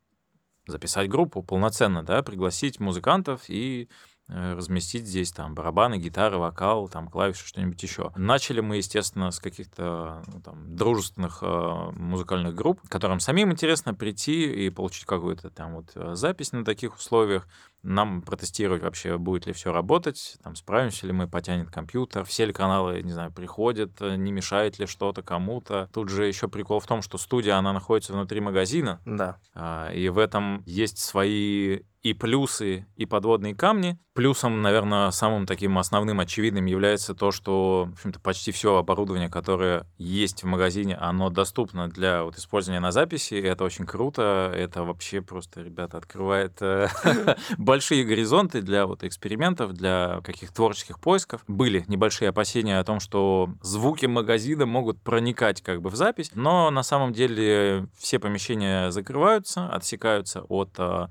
[0.66, 3.90] записать группу полноценно, да, пригласить музыкантов и
[4.28, 8.12] разместить здесь там барабаны, гитары, вокал, там клавиши, что-нибудь еще.
[8.16, 14.66] Начали мы, естественно, с каких-то ну, там, дружественных э, музыкальных групп, которым самим интересно прийти
[14.66, 17.48] и получить какую-то там вот э, запись на таких условиях,
[17.84, 22.54] нам протестировать вообще, будет ли все работать, там, справимся ли мы, потянет компьютер, все ли
[22.54, 25.90] каналы, не знаю, приходят, э, не мешает ли что-то кому-то.
[25.94, 29.02] Тут же еще прикол в том, что студия, она находится внутри магазина.
[29.06, 29.38] Да.
[29.54, 33.98] А, и в этом есть свои и плюсы, и подводные камни.
[34.14, 39.88] Плюсом, наверное, самым таким основным, очевидным является то, что, в общем-то, почти все оборудование, которое
[39.98, 43.36] есть в магазине, оно доступно для вот, использования на записи.
[43.36, 44.52] Это очень круто.
[44.54, 46.90] Это вообще просто, ребята, открывает э,
[47.58, 51.42] большие горизонты для вот экспериментов, для каких-то творческих поисков.
[51.48, 56.70] Были небольшие опасения о том, что звуки магазина могут проникать как бы в запись, но
[56.70, 61.08] на самом деле все помещения закрываются, отсекаются от э,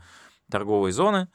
[0.52, 1.28] торговой зоны,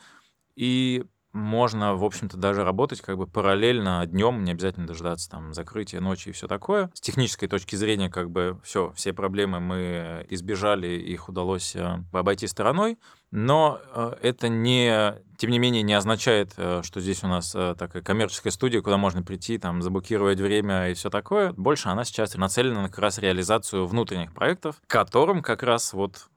[0.56, 1.04] и
[1.38, 6.30] можно, в общем-то, даже работать как бы параллельно днем, не обязательно дождаться там закрытия ночи
[6.30, 6.90] и все такое.
[6.94, 12.48] С технической точки зрения, как бы все, все проблемы мы избежали, их удалось э, обойти
[12.48, 12.98] стороной,
[13.32, 18.02] но э, это не, тем не менее, не означает, э, что здесь у нас такая
[18.02, 21.54] коммерческая студия, куда можно прийти, там, заблокировать время и все такое.
[21.54, 26.30] Больше она сейчас нацелена на как раз реализацию внутренних проектов, которым как раз вот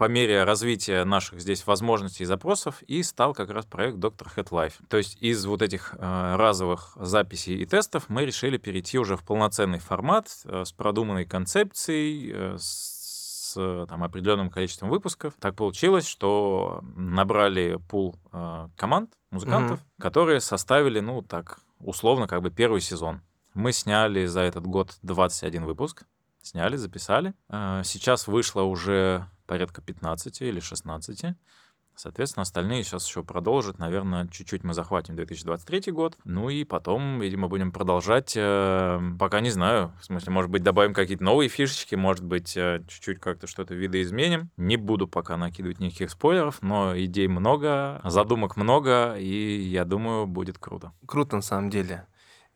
[0.00, 4.34] по мере развития наших здесь возможностей и запросов и стал как раз проект Dr.
[4.34, 4.72] Head Life.
[4.88, 9.22] То есть из вот этих э, разовых записей и тестов мы решили перейти уже в
[9.22, 15.34] полноценный формат э, с продуманной концепцией, э, с там, определенным количеством выпусков.
[15.38, 20.00] Так получилось, что набрали пул э, команд, музыкантов, mm-hmm.
[20.00, 23.20] которые составили, ну, так, условно, как бы первый сезон.
[23.52, 26.04] Мы сняли за этот год 21 выпуск.
[26.40, 27.34] Сняли, записали.
[27.50, 31.24] Э, сейчас вышло уже порядка 15 или 16.
[31.96, 33.80] Соответственно, остальные сейчас еще продолжат.
[33.80, 36.16] Наверное, чуть-чуть мы захватим 2023 год.
[36.24, 38.34] Ну и потом, видимо, будем продолжать.
[38.36, 39.92] Э, пока не знаю.
[40.00, 44.50] В смысле, может быть, добавим какие-то новые фишечки, может быть, э, чуть-чуть как-то что-то видоизменим.
[44.56, 50.58] Не буду пока накидывать никаких спойлеров, но идей много, задумок много, и я думаю, будет
[50.58, 50.92] круто.
[51.06, 52.06] Круто, на самом деле.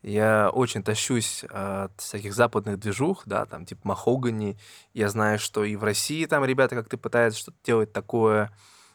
[0.05, 4.59] Я очень тащусь от всяких западных движух, да, там типа Махогани.
[4.93, 8.53] Я знаю, что и в России там ребята как-то пытаются что-то делать такое,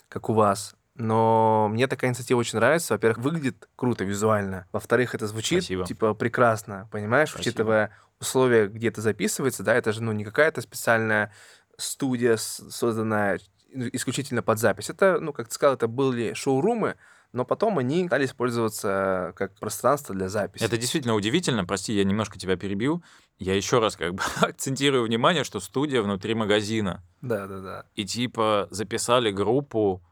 [0.07, 0.75] как у вас.
[0.93, 2.93] Но мне такая инициатива очень нравится.
[2.93, 4.67] Во-первых, выглядит круто визуально.
[4.71, 5.85] Во-вторых, это звучит Спасибо.
[5.85, 7.49] типа прекрасно, понимаешь, Спасибо.
[7.49, 11.33] учитывая условия, где это записывается, да, это же ну не какая-то специальная
[11.75, 13.39] студия, созданная
[13.71, 14.91] исключительно под запись.
[14.91, 16.97] Это, ну, как ты сказал, это были шоурумы,
[17.31, 20.63] но потом они стали использоваться как пространство для записи.
[20.63, 21.65] Это действительно удивительно.
[21.65, 23.03] Прости, я немножко тебя перебью.
[23.37, 27.03] Я еще раз как бы акцентирую внимание, что студия внутри магазина.
[27.21, 27.85] Да, да, да.
[27.95, 30.03] И типа записали группу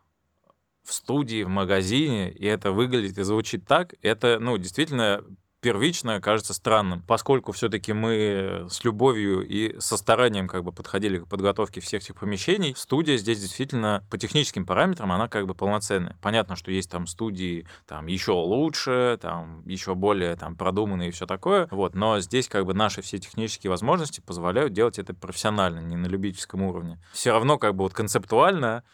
[0.83, 3.95] в студии, в магазине, и это выглядит и звучит так.
[4.01, 5.23] Это, ну, действительно
[5.67, 11.27] первично кажется странным, поскольку все-таки мы с любовью и со старанием как бы подходили к
[11.27, 16.15] подготовке всех этих помещений, студия здесь действительно по техническим параметрам она как бы полноценная.
[16.21, 21.25] Понятно, что есть там студии там еще лучше, там еще более там продуманные и все
[21.25, 25.97] такое, вот, но здесь как бы наши все технические возможности позволяют делать это профессионально, не
[25.97, 26.97] на любительском уровне.
[27.11, 28.85] Все равно как бы вот концептуально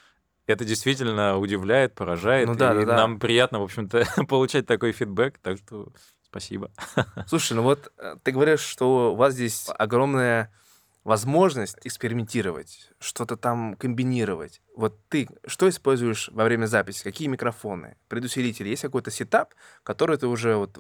[0.47, 2.47] это действительно удивляет, поражает.
[2.47, 2.97] Ну, да, и да, да.
[2.97, 5.38] нам приятно, в общем-то, получать такой фидбэк.
[5.38, 5.89] Так что
[6.34, 6.72] Спасибо.
[7.28, 10.52] Слушай, ну вот э, ты говоришь, что у вас здесь огромная
[11.04, 14.63] возможность экспериментировать, что-то там комбинировать.
[14.76, 17.04] Вот ты что используешь во время записи?
[17.04, 17.98] Какие микрофоны?
[18.08, 18.69] Предусилители?
[18.69, 20.80] Есть какой-то сетап, который ты уже вот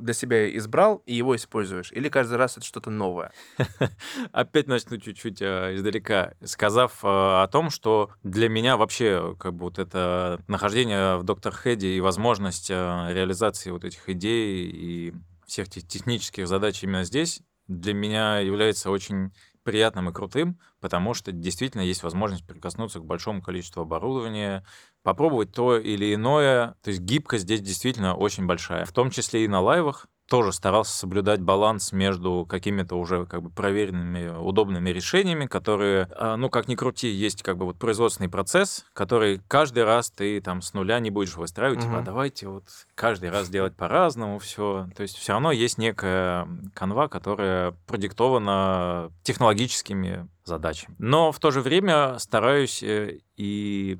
[0.00, 1.92] для себя избрал и его используешь?
[1.92, 3.32] Или каждый раз это что-то новое?
[4.32, 9.64] Опять начну чуть-чуть э, издалека, сказав э, о том, что для меня вообще как бы
[9.64, 12.74] вот это нахождение в Доктор Хеде и возможность э,
[13.10, 15.14] реализации вот этих идей и
[15.46, 21.32] всех тех технических задач именно здесь для меня является очень приятным и крутым, потому что
[21.32, 24.64] действительно есть возможность прикоснуться к большому количеству оборудования,
[25.02, 26.76] попробовать то или иное.
[26.82, 30.96] То есть гибкость здесь действительно очень большая, в том числе и на лайвах тоже старался
[30.96, 36.76] соблюдать баланс между какими-то уже как бы проверенными, удобными решениями, которые, а, ну, как ни
[36.76, 41.10] крути, есть как бы вот производственный процесс, который каждый раз ты там с нуля не
[41.10, 42.64] будешь выстраивать, типа, а давайте вот
[42.94, 44.88] каждый раз делать по-разному все.
[44.94, 50.94] То есть все равно есть некая канва, которая продиктована технологическими задачами.
[50.98, 53.98] Но в то же время стараюсь э, и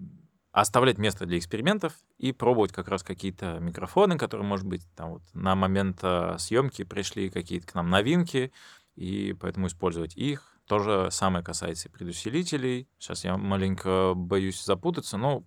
[0.52, 5.22] оставлять место для экспериментов и пробовать как раз какие-то микрофоны, которые, может быть, там вот
[5.32, 8.52] на момент э, съемки пришли какие-то к нам новинки,
[8.96, 10.56] и поэтому использовать их.
[10.66, 12.88] То же самое касается и предусилителей.
[12.98, 15.44] Сейчас я маленько боюсь запутаться, но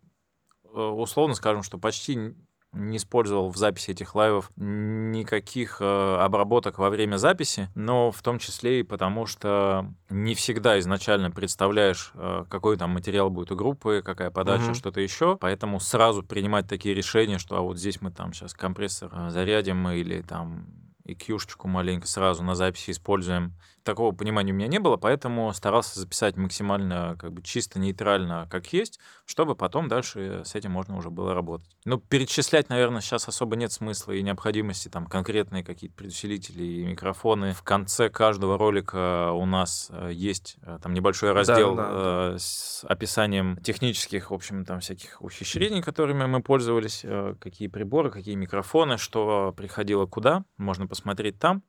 [0.63, 2.33] э, условно скажем, что почти
[2.73, 8.39] не использовал в записи этих лайвов никаких э, обработок во время записи, но в том
[8.39, 14.01] числе и потому, что не всегда изначально представляешь, э, какой там материал будет у группы,
[14.03, 14.73] какая подача, угу.
[14.73, 19.11] что-то еще, поэтому сразу принимать такие решения, что а вот здесь мы там сейчас компрессор
[19.13, 20.65] э, зарядим или там
[21.03, 23.53] и кьюшечку маленько сразу на записи используем.
[23.83, 28.71] Такого понимания у меня не было, поэтому старался записать максимально как бы чисто нейтрально, как
[28.71, 31.75] есть, чтобы потом дальше с этим можно уже было работать.
[31.85, 37.53] Ну, перечислять, наверное, сейчас особо нет смысла и необходимости там конкретные какие-то предусилители и микрофоны.
[37.53, 42.39] В конце каждого ролика у нас э, есть э, там небольшой раздел да, да, да.
[42.39, 48.35] с описанием технических, в общем, там всяких ухищрений, которыми мы пользовались, э, какие приборы, какие
[48.35, 51.63] микрофоны, что приходило куда, можно посмотреть там.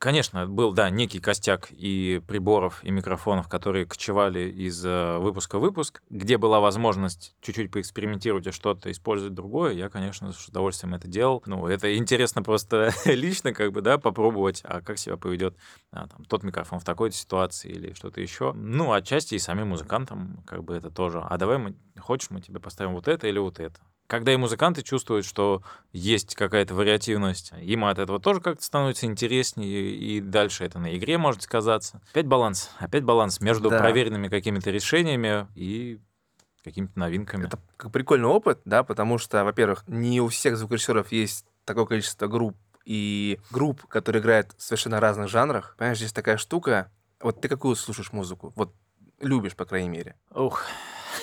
[0.00, 5.60] Конечно, был, да, некий костяк и приборов, и микрофонов, которые кочевали из э, выпуска в
[5.60, 9.74] выпуск, где была возможность чуть-чуть поэкспериментировать и что-то использовать другое.
[9.74, 11.42] Я, конечно, с удовольствием это делал.
[11.44, 15.54] Ну, это интересно просто лично, как бы, да, попробовать, а как себя поведет
[15.92, 18.54] а, там, тот микрофон в такой ситуации или что-то еще.
[18.54, 21.20] Ну, отчасти и самим музыкантам, как бы, это тоже.
[21.20, 23.78] А давай мы, хочешь, мы тебе поставим вот это или вот это?
[24.10, 29.92] Когда и музыканты чувствуют, что есть какая-то вариативность, им от этого тоже как-то становится интереснее,
[29.92, 32.02] и дальше это на игре может сказаться.
[32.10, 33.78] Опять баланс, опять баланс между да.
[33.78, 36.00] проверенными какими-то решениями и
[36.64, 37.46] какими-то новинками.
[37.46, 42.56] Это прикольный опыт, да, потому что, во-первых, не у всех звукорежиссеров есть такое количество групп
[42.84, 45.76] и групп, которые играют в совершенно разных жанрах.
[45.78, 46.90] Понимаешь, здесь такая штука.
[47.20, 48.52] Вот ты какую слушаешь музыку?
[48.56, 48.74] Вот
[49.20, 50.16] любишь, по крайней мере.
[50.34, 50.64] Ух.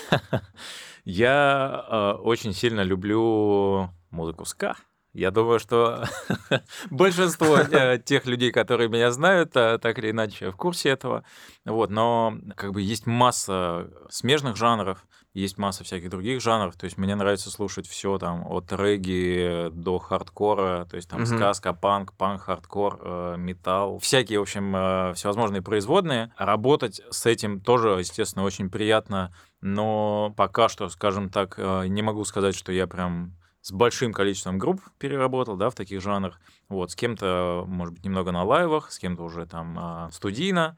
[1.10, 4.76] Я э, очень сильно люблю музыку ска.
[5.13, 6.04] Я думаю, что
[6.91, 11.24] большинство э, тех людей, которые меня знают, э, так или иначе в курсе этого.
[11.63, 16.76] Вот, но как бы есть масса смежных жанров, есть масса всяких других жанров.
[16.76, 21.38] То есть мне нравится слушать все там от регги до хардкора, то есть там мгм.
[21.38, 26.34] ска, ска-панк, панк, хардкор, э, металл, всякие, в общем, э, всевозможные производные.
[26.38, 32.24] Работать с этим тоже, естественно, очень приятно, но пока что, скажем так, э, не могу
[32.26, 36.39] сказать, что я прям с большим количеством групп переработал, да, в таких жанрах.
[36.70, 40.78] Вот, с кем-то, может быть, немного на лайвах, с кем-то уже там а, студийно.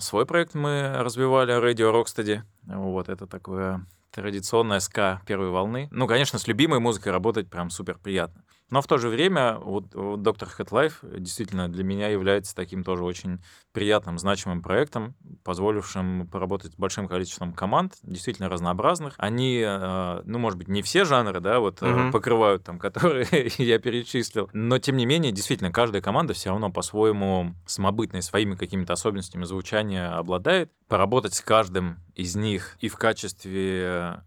[0.00, 2.42] Свой проект мы развивали, Radio Rocksteady.
[2.64, 5.88] Вот, это такое традиционная ска первой волны.
[5.92, 8.42] Ну, конечно, с любимой музыкой работать прям супер приятно.
[8.70, 13.04] Но в то же время вот, вот Доктор Life действительно для меня является таким тоже
[13.04, 13.40] очень
[13.72, 19.14] приятным, значимым проектом, позволившим поработать с большим количеством команд, действительно разнообразных.
[19.18, 22.10] Они, э, ну, может быть, не все жанры, да, вот mm-hmm.
[22.10, 27.54] покрывают там, которые я перечислил, но тем не менее, действительно, каждая команда все равно по-своему
[27.66, 30.72] самобытной, своими какими-то особенностями звучания обладает.
[30.88, 34.22] Поработать с каждым из них и в качестве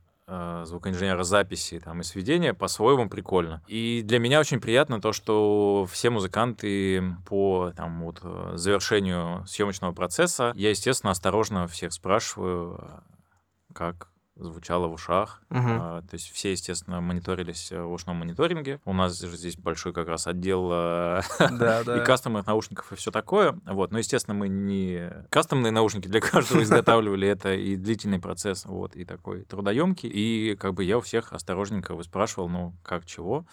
[0.65, 3.61] звукоинженера записи там, и сведения по-своему прикольно.
[3.67, 9.93] И для меня очень приятно то, что все музыканты по там, вот, э, завершению съемочного
[9.93, 13.03] процесса, я, естественно, осторожно всех спрашиваю,
[13.73, 14.09] как
[14.39, 15.41] звучало в ушах.
[15.49, 15.59] Угу.
[15.61, 18.79] А, то есть все, естественно, мониторились в ушном мониторинге.
[18.85, 21.21] У нас же здесь большой как раз отдел да,
[21.81, 23.59] и кастомных наушников и все такое.
[23.65, 23.91] Вот.
[23.91, 27.27] Но, естественно, мы не кастомные наушники для каждого изготавливали.
[27.39, 30.09] Это и длительный процесс, вот, и такой трудоемкий.
[30.09, 33.45] И как бы я у всех осторожненько выспрашивал, ну, как, чего.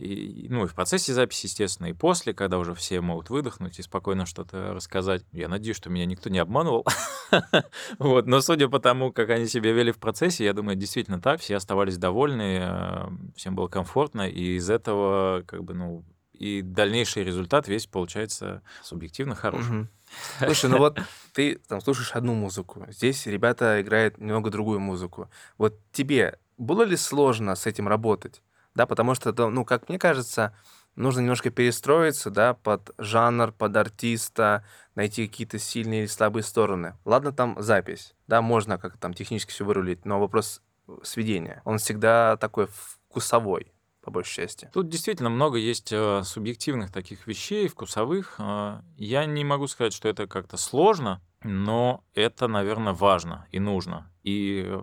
[0.00, 3.82] И, ну, и в процессе записи, естественно, и после, когда уже все могут выдохнуть и
[3.82, 5.24] спокойно что-то рассказать.
[5.32, 6.86] Я надеюсь, что меня никто не обманывал.
[7.98, 11.40] вот, но судя по тому, как они себя вели в процессе, я думаю, действительно так.
[11.40, 17.22] Все оставались довольны, э, всем было комфортно, и из этого, как бы, ну, и дальнейший
[17.22, 19.88] результат весь получается субъективно хороший.
[20.38, 20.98] Слушай, ну вот
[21.34, 25.30] ты там слушаешь одну музыку, здесь ребята играют немного другую музыку.
[25.58, 28.40] Вот тебе было ли сложно с этим работать?
[28.74, 30.54] Да, потому что, ну, как мне кажется,
[30.96, 36.96] нужно немножко перестроиться, да, под жанр, под артиста, найти какие-то сильные или слабые стороны.
[37.04, 40.62] Ладно, там запись, да, можно как там технически все вырулить, но вопрос
[41.02, 44.70] сведения, он всегда такой вкусовой, по большей части.
[44.72, 48.36] Тут действительно много есть э, субъективных таких вещей, вкусовых.
[48.38, 54.10] Э, я не могу сказать, что это как-то сложно, но это, наверное, важно и нужно.
[54.22, 54.78] И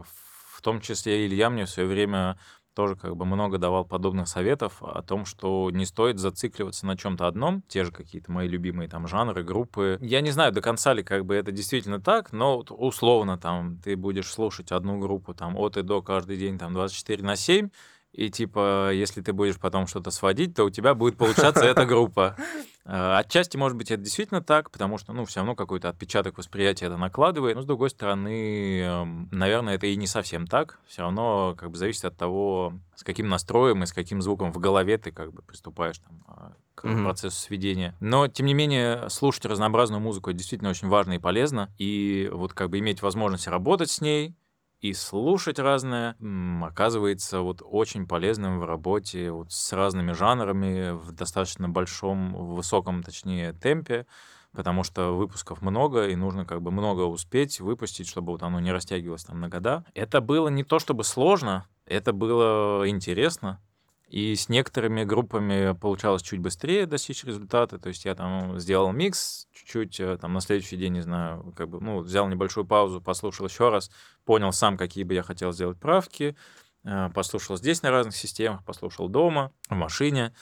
[0.58, 2.40] в том числе Илья мне в свое время
[2.78, 7.26] тоже как бы много давал подобных советов о том, что не стоит зацикливаться на чем-то
[7.26, 9.98] одном, те же какие-то мои любимые там жанры, группы.
[10.00, 13.96] Я не знаю, до конца ли как бы это действительно так, но условно там ты
[13.96, 17.70] будешь слушать одну группу там от и до каждый день там 24 на 7,
[18.18, 22.36] и типа, если ты будешь потом что-то сводить, то у тебя будет получаться эта группа.
[22.84, 26.88] Э, отчасти, может быть, это действительно так, потому что, ну, все равно какой-то отпечаток восприятия
[26.88, 27.56] это накладывает.
[27.56, 30.80] Но, с другой стороны, эм, наверное, это и не совсем так.
[30.88, 34.58] Все равно, как бы, зависит от того, с каким настроем и с каким звуком в
[34.58, 37.04] голове ты, как бы, приступаешь там, а, к mm-hmm.
[37.04, 37.96] процессу сведения.
[38.00, 41.70] Но, тем не менее, слушать разнообразную музыку действительно очень важно и полезно.
[41.78, 44.36] И вот, как бы, иметь возможность работать с ней,
[44.80, 46.16] и слушать разное
[46.62, 53.54] оказывается вот очень полезным в работе вот с разными жанрами в достаточно большом, высоком, точнее,
[53.54, 54.06] темпе,
[54.52, 58.72] потому что выпусков много, и нужно как бы много успеть выпустить, чтобы вот оно не
[58.72, 59.84] растягивалось там на года.
[59.94, 63.60] Это было не то чтобы сложно, это было интересно,
[64.08, 67.78] и с некоторыми группами получалось чуть быстрее достичь результата.
[67.78, 71.70] То есть я там сделал микс чуть-чуть, э, там на следующий день, не знаю, как
[71.70, 73.92] бы, ну, взял небольшую паузу, послушал еще раз,
[74.24, 76.38] понял сам, какие бы я хотел сделать правки,
[76.86, 80.34] э, послушал здесь на разных системах, послушал дома, в машине.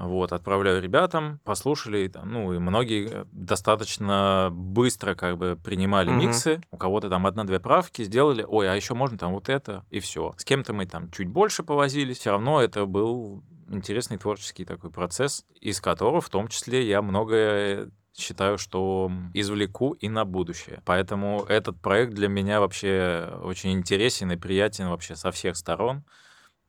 [0.00, 6.26] Вот, отправляю ребятам, послушали, там, ну, и многие достаточно быстро как бы принимали mm-hmm.
[6.26, 9.98] миксы, у кого-то там одна-две правки сделали, ой, а еще можно там вот это, и
[9.98, 10.34] все.
[10.36, 15.44] С кем-то мы там чуть больше повозились, все равно это был интересный творческий такой процесс,
[15.60, 20.82] из которого в том числе я многое считаю, что извлеку и на будущее.
[20.84, 26.04] Поэтому этот проект для меня вообще очень интересен и приятен вообще со всех сторон.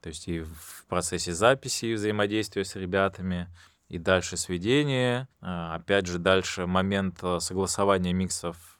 [0.02, 3.48] То есть и в процессе записи, и взаимодействия с ребятами,
[3.88, 5.28] и дальше сведение.
[5.42, 8.80] А, опять же, дальше момент э, согласования миксов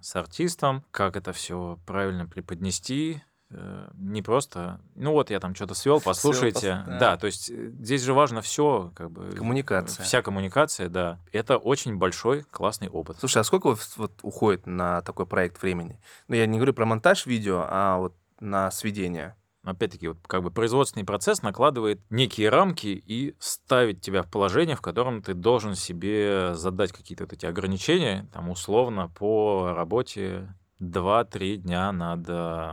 [0.00, 5.74] с артистом, как это все правильно преподнести, э, не просто, ну вот я там что-то
[5.74, 6.68] свел, послушайте.
[6.68, 6.98] пос- да.
[6.98, 7.16] да.
[7.16, 10.04] то есть э, здесь же важно все, как бы Коммуникация.
[10.04, 11.20] Вся коммуникация, да.
[11.30, 13.18] Это очень большой классный опыт.
[13.20, 16.00] Слушай, а сколько вот уходит на такой проект времени?
[16.26, 19.36] Ну, я не говорю про монтаж видео, а вот на сведение.
[19.64, 24.80] Опять-таки, вот как бы производственный процесс накладывает некие рамки и ставит тебя в положение, в
[24.80, 31.92] котором ты должен себе задать какие-то вот эти ограничения, там условно по работе 2-3 дня
[31.92, 32.32] над э,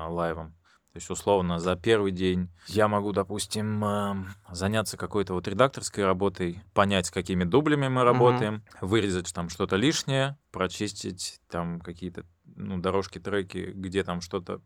[0.10, 0.56] лайвом.
[0.92, 6.64] То есть, условно, за первый день я могу, допустим, эм, заняться какой-то вот редакторской работой,
[6.74, 12.26] понять, с какими дублями мы работаем, вырезать там что-то лишнее, прочистить там какие-то
[12.56, 14.62] ну, дорожки, треки, где там что-то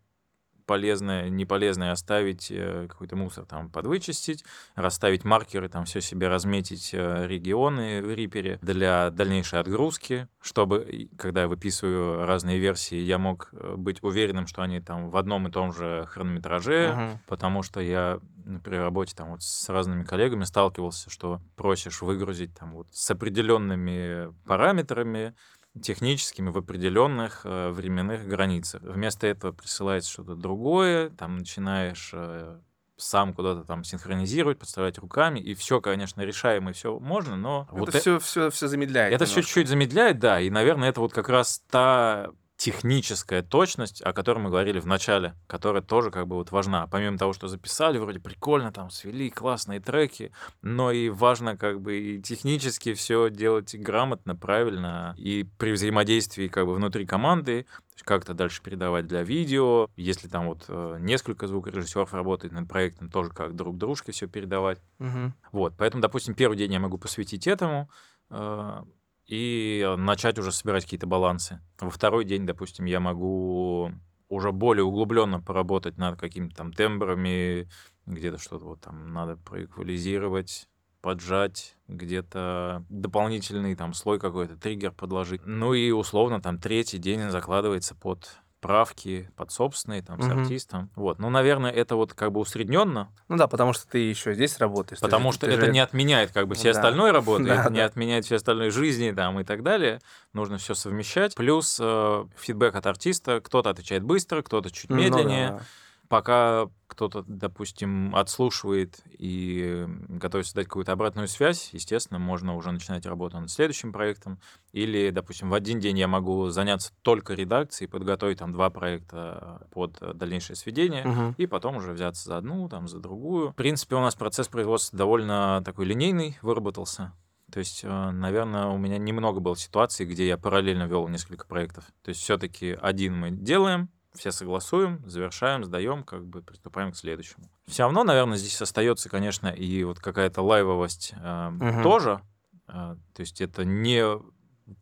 [0.65, 4.43] полезное, неполезное оставить, э, какой-то мусор там подвычистить,
[4.75, 11.41] расставить маркеры, там все себе разметить э, регионы в Рипере для дальнейшей отгрузки, чтобы, когда
[11.41, 15.51] я выписываю разные версии, я мог э, быть уверенным, что они там в одном и
[15.51, 17.19] том же хронометраже, Мгм.
[17.27, 18.19] потому что я
[18.63, 24.33] при работе там вот с разными коллегами сталкивался, что просишь выгрузить там вот с определенными
[24.45, 25.33] параметрами,
[25.81, 28.81] техническими в определенных э, временных границах.
[28.83, 32.59] Вместо этого присылается что-то другое, там начинаешь э,
[32.97, 37.89] сам куда-то там синхронизировать, подставлять руками, и все, конечно, решаемо, и все можно, но вот
[37.89, 39.13] это э- все, все, все замедляет.
[39.13, 39.47] это все немножко.
[39.47, 42.29] чуть-чуть замедляет, да, и, наверное, это вот как раз та
[42.63, 46.87] техническая точность, о которой мы говорили в начале, которая тоже как бы вот важна.
[46.87, 51.97] Помимо того, что записали, вроде прикольно, там свели классные треки, но и важно как бы
[51.97, 57.65] и технически все делать грамотно, правильно, и при взаимодействии как бы внутри команды,
[58.05, 63.31] как-то дальше передавать для видео, если там вот э, несколько звукорежиссеров работает над проектом, тоже
[63.31, 64.79] как друг дружке все передавать.
[64.99, 65.33] Мгм.
[65.51, 67.89] Вот, поэтому, допустим, первый день я могу посвятить этому
[68.29, 68.83] э,
[69.25, 71.59] и начать уже собирать какие-то балансы.
[71.79, 73.91] Во второй день, допустим, я могу
[74.29, 77.69] уже более углубленно поработать над какими-то там тембрами,
[78.05, 80.67] где-то что-то вот там надо проэквализировать,
[81.01, 85.41] поджать, где-то дополнительный там слой какой-то, триггер подложить.
[85.45, 90.39] Ну и условно там третий день закладывается под правки, под собственные, там, с Мгм.
[90.41, 90.89] артистом.
[90.95, 91.19] Вот.
[91.19, 94.99] Ну, наверное, это вот как бы усредненно, Ну да, потому что ты еще здесь работаешь.
[94.99, 96.79] ты Потому же- что ты это же- не отменяет как бы все Да.
[96.79, 97.85] остальной работы, Да, это не да.
[97.85, 99.99] отменяет все остальной жизни там и так далее.
[100.33, 101.35] Нужно все совмещать.
[101.35, 103.41] Плюс э, фидбэк от артиста.
[103.41, 105.49] Кто-то отвечает быстро, кто-то чуть Ну медленнее.
[105.49, 105.61] да.
[106.09, 113.39] Пока кто-то, допустим, отслушивает и готовится дать какую-то обратную связь, естественно, можно уже начинать работу
[113.39, 114.39] над следующим проектом.
[114.73, 119.97] Или, допустим, в один день я могу заняться только редакцией, подготовить там два проекта под
[120.01, 121.35] э, дальнейшее сведение Мгм.
[121.37, 123.51] и потом уже взяться за одну, там, за другую.
[123.51, 127.13] В принципе, у нас процесс производства довольно такой линейный выработался.
[127.51, 131.85] То есть, э, наверное, у меня немного было ситуаций, где я параллельно вел несколько проектов.
[132.03, 137.45] То есть, все-таки один мы делаем, все согласуем, завершаем, сдаем, как бы приступаем к следующему.
[137.67, 141.83] Все равно, наверное, здесь остается, конечно, и вот какая-то лайвовость э, Мгм.
[141.83, 142.21] тоже.
[142.67, 144.05] Э, то есть это не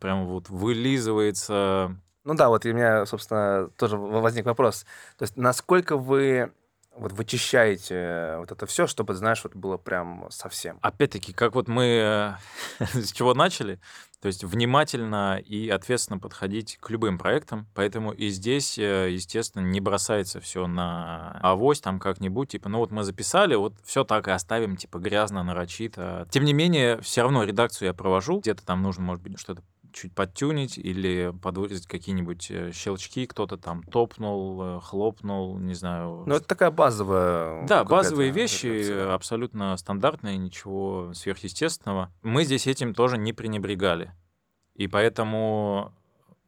[0.00, 4.84] прям вот вылизывается Ну да, вот у меня, собственно, тоже возник вопрос.
[5.18, 6.52] То есть насколько вы
[6.94, 10.78] вот вычищаете вот это все, чтобы, знаешь, вот было прям совсем.
[10.82, 11.84] Опять-таки, как вот мы
[12.80, 13.80] э, с чего начали,
[14.20, 19.80] то есть внимательно и ответственно подходить к любым проектам, поэтому и здесь, э, естественно, не
[19.80, 24.30] бросается все на авось там как-нибудь, типа, ну вот мы записали, вот все так и
[24.30, 26.28] оставим, типа, грязно, нарочито.
[26.30, 29.62] Тем не менее, все равно редакцию я провожу, где-то там нужно, может быть, что-то
[29.92, 36.34] чуть подтюнить или подвырезать какие-нибудь э, щелчки, кто-то там топнул, э, хлопнул, не знаю, Ну
[36.34, 37.66] это такая базовая...
[37.66, 42.12] да, базовые вещи, абсолютно стандартные, ничего сверхъестественного.
[42.22, 44.12] Мы здесь этим тоже не пренебрегали.
[44.74, 45.92] И поэтому,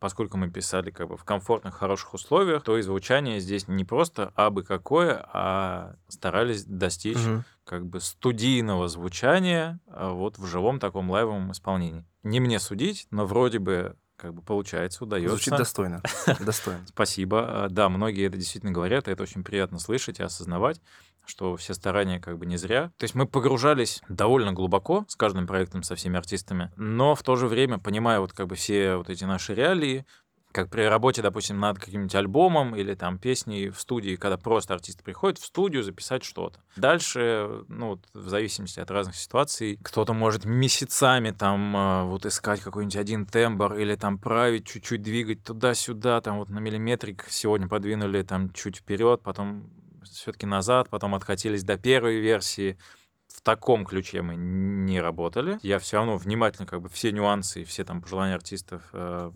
[0.00, 4.32] поскольку мы писали как бы в комфортных, хороших условиях, то и звучание здесь не просто
[4.34, 7.44] абы какое, а старались достичь Мгм.
[7.64, 12.04] как бы студийного звучания а, вот в живом таком лайвовом исполнении.
[12.24, 15.30] Не мне судить, но вроде бы как бы получается, удается.
[15.30, 16.02] Звучит достойно.
[16.40, 16.84] Достойно.
[16.86, 17.66] Спасибо.
[17.70, 20.80] Да, многие это действительно говорят, и это очень приятно слышать и осознавать,
[21.26, 22.92] что все старания как бы не зря.
[22.96, 27.36] То есть мы погружались довольно глубоко с каждым проектом, со всеми артистами, но в то
[27.36, 30.06] же время, понимая вот как бы все вот эти наши реалии,
[30.54, 35.02] как при работе, допустим, над каким-нибудь альбомом или там песней в студии, когда просто артист
[35.02, 36.60] приходит в студию записать что-то.
[36.76, 42.94] Дальше, ну, в зависимости от разных ситуаций, кто-то может месяцами там а, вот искать какой-нибудь
[42.96, 48.52] один тембр или там править, чуть-чуть двигать туда-сюда, там вот на миллиметрик сегодня подвинули там
[48.52, 49.68] чуть вперед, потом
[50.04, 52.78] все-таки назад, потом откатились до первой версии.
[53.26, 55.58] В таком ключе мы не работали.
[55.62, 59.32] Я все равно внимательно как бы все нюансы и все там пожелания артистов э,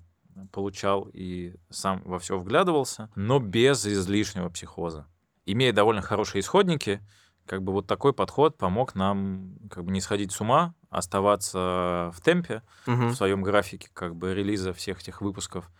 [0.53, 5.07] получал и сам во все вглядывался, но без излишнего психоза.
[5.47, 7.01] Имея довольно хорошие исходники,
[7.47, 12.20] как бы вот такой подход помог нам как бы не сходить с ума, оставаться в
[12.22, 13.11] темпе Мгм.
[13.11, 15.70] в своем графике как бы релиза всех этих выпусков,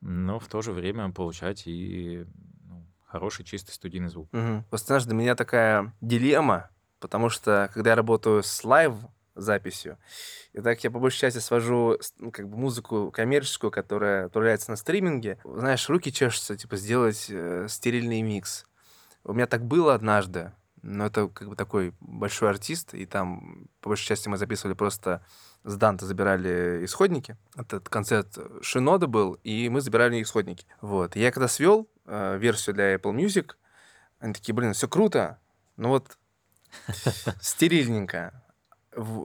[0.00, 2.24] но в то же время получать и
[2.66, 4.28] ну, хороший чистый студийный звук.
[4.32, 4.64] Мгм.
[4.70, 6.70] Просто, знаешь, для меня такая дилемма,
[7.00, 8.64] потому что, когда я работаю с
[9.34, 9.98] лайв-записью,
[10.52, 14.76] и так я по большей части свожу ну, как бы музыку коммерческую, которая отправляется на
[14.76, 18.64] стриминге, знаешь, руки чешутся, типа, сделать э, стерильный микс.
[19.24, 23.88] У меня так было однажды, но это как бы такой большой артист, и там, по
[23.90, 25.24] большей части, мы записывали просто
[25.64, 27.38] с Данта забирали исходники.
[27.56, 30.66] Этот концерт Шинода был, и мы забирали исходники.
[30.82, 31.16] Вот.
[31.16, 33.52] И я когда свел э, версию для Apple Music,
[34.18, 35.38] они такие, блин, все круто,
[35.76, 36.18] но вот
[37.40, 38.43] стерильненько.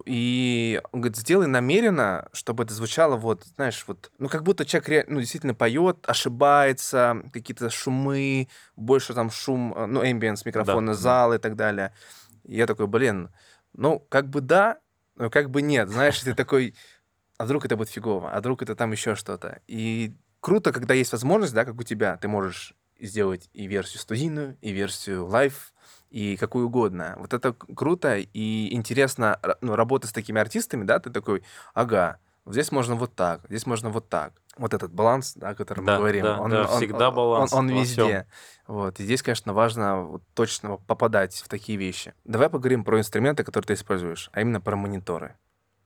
[0.06, 4.90] И он говорит, сделай намеренно, чтобы это звучало вот, знаешь, вот, ну, как будто человек
[4.90, 10.98] ре- ну, действительно поет, ошибается, какие-то шумы, больше там шум, э, ну, эмбиенс микрофона, да.
[10.98, 11.94] зал и так далее.
[12.44, 13.30] И я такой, блин,
[13.74, 14.80] ну, как бы да,
[15.16, 15.90] но как бы нет.
[15.90, 16.76] Знаешь, ты такой,
[17.38, 19.62] а вдруг это будет фигово, а вдруг это там еще что-то.
[19.68, 24.58] И круто, когда есть возможность, да, как у тебя, ты можешь сделать и версию студийную,
[24.62, 25.74] и версию live,
[26.10, 27.16] и какую угодно.
[27.20, 31.44] Вот это круто и интересно, ну, работа с такими артистами, да, ты такой,
[31.74, 34.34] ага, здесь можно вот так, здесь можно вот так.
[34.58, 37.60] Вот этот баланс, да, о котором Да, мы говорим, да, да, всегда он- баланс Он,
[37.60, 38.28] он везде.
[38.68, 39.00] Вот.
[39.00, 42.14] И здесь, конечно, важно вот точно попадать в такие вещи.
[42.26, 45.38] Давай поговорим про инструменты, которые ты используешь, а именно про мониторы.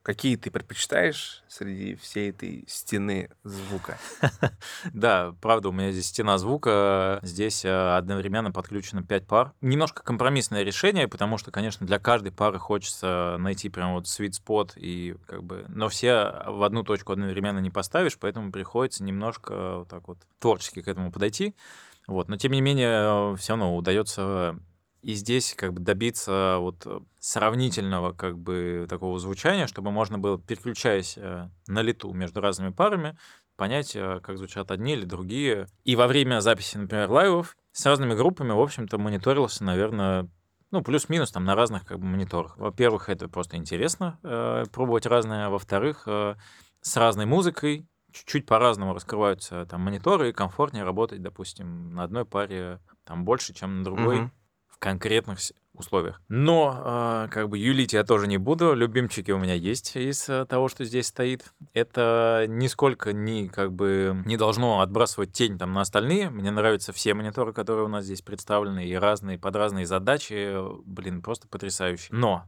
[0.04, 3.98] Какие ты предпочитаешь среди всей этой стены звука?
[4.94, 9.54] Да, правда, у меня здесь стена звука, здесь э, одновременно подключено 5 пар.
[9.62, 14.72] Немножко компромиссное решение, потому что, конечно, для каждой пары хочется найти прям вот sweet spot,
[14.76, 19.88] и как бы, но все в одну точку одновременно не поставишь, поэтому приходится немножко вот
[19.88, 21.56] так вот творчески к этому подойти.
[22.08, 24.60] Вот, но тем не менее, все равно удается
[25.04, 30.40] и здесь как бы добиться вот э, сравнительного как бы такого звучания, чтобы можно было,
[30.40, 33.18] переключаясь э, на лету между разными парами,
[33.58, 35.68] понять, э, как звучат одни или другие.
[35.84, 40.30] И во время записи, например, лайвов с разными группами, в общем-то, мониторился, наверное,
[40.72, 42.58] ну, плюс-минус там на разных как бы мониторах.
[42.58, 45.50] Во-первых, это просто интересно э, пробовать разное.
[45.50, 46.36] Во-вторых, э,
[46.82, 52.80] с разной музыкой чуть-чуть по-разному раскрываются там мониторы, и комфортнее работать, допустим, на одной паре
[53.04, 54.32] там больше, чем на другой Мгм.
[54.84, 55.40] Конкретных
[55.74, 56.22] условиях.
[56.28, 58.74] Но э, как бы юлить я тоже не буду.
[58.74, 61.46] Любимчики у меня есть из э, того, что здесь стоит.
[61.74, 66.30] Это нисколько не как бы не должно отбрасывать тень там на остальные.
[66.30, 70.58] Мне нравятся все мониторы, которые у нас здесь представлены, и разные под разные задачи.
[70.86, 72.10] Блин, просто потрясающие.
[72.12, 72.44] Но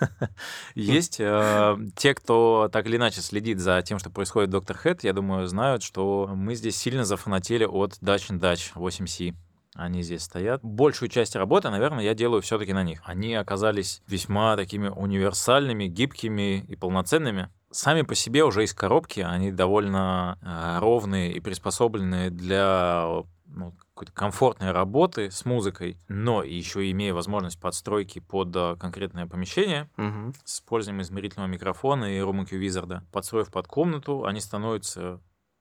[0.76, 5.02] есть э, те, кто так или иначе следит за тем, что происходит в Доктор Хэт,
[5.02, 9.34] я думаю, знают, что мы здесь сильно зафанатели от Dutch Dutch 8C.
[9.76, 10.60] Они здесь стоят.
[10.62, 13.02] Большую часть работы, наверное, я делаю все-таки на них.
[13.04, 17.48] Они оказались весьма такими универсальными, гибкими и полноценными.
[17.70, 23.06] Сами по себе уже из коробки они довольно э, ровные и приспособлены для
[23.46, 29.88] ну, какой-то комфортной работы с музыкой, но еще имея возможность подстройки под э, конкретное помещение,
[29.96, 30.34] Мгм.
[30.44, 33.00] с использованием измерительного микрофона и RoomQ Wizard.
[33.12, 35.20] Подстроив под комнату, они становятся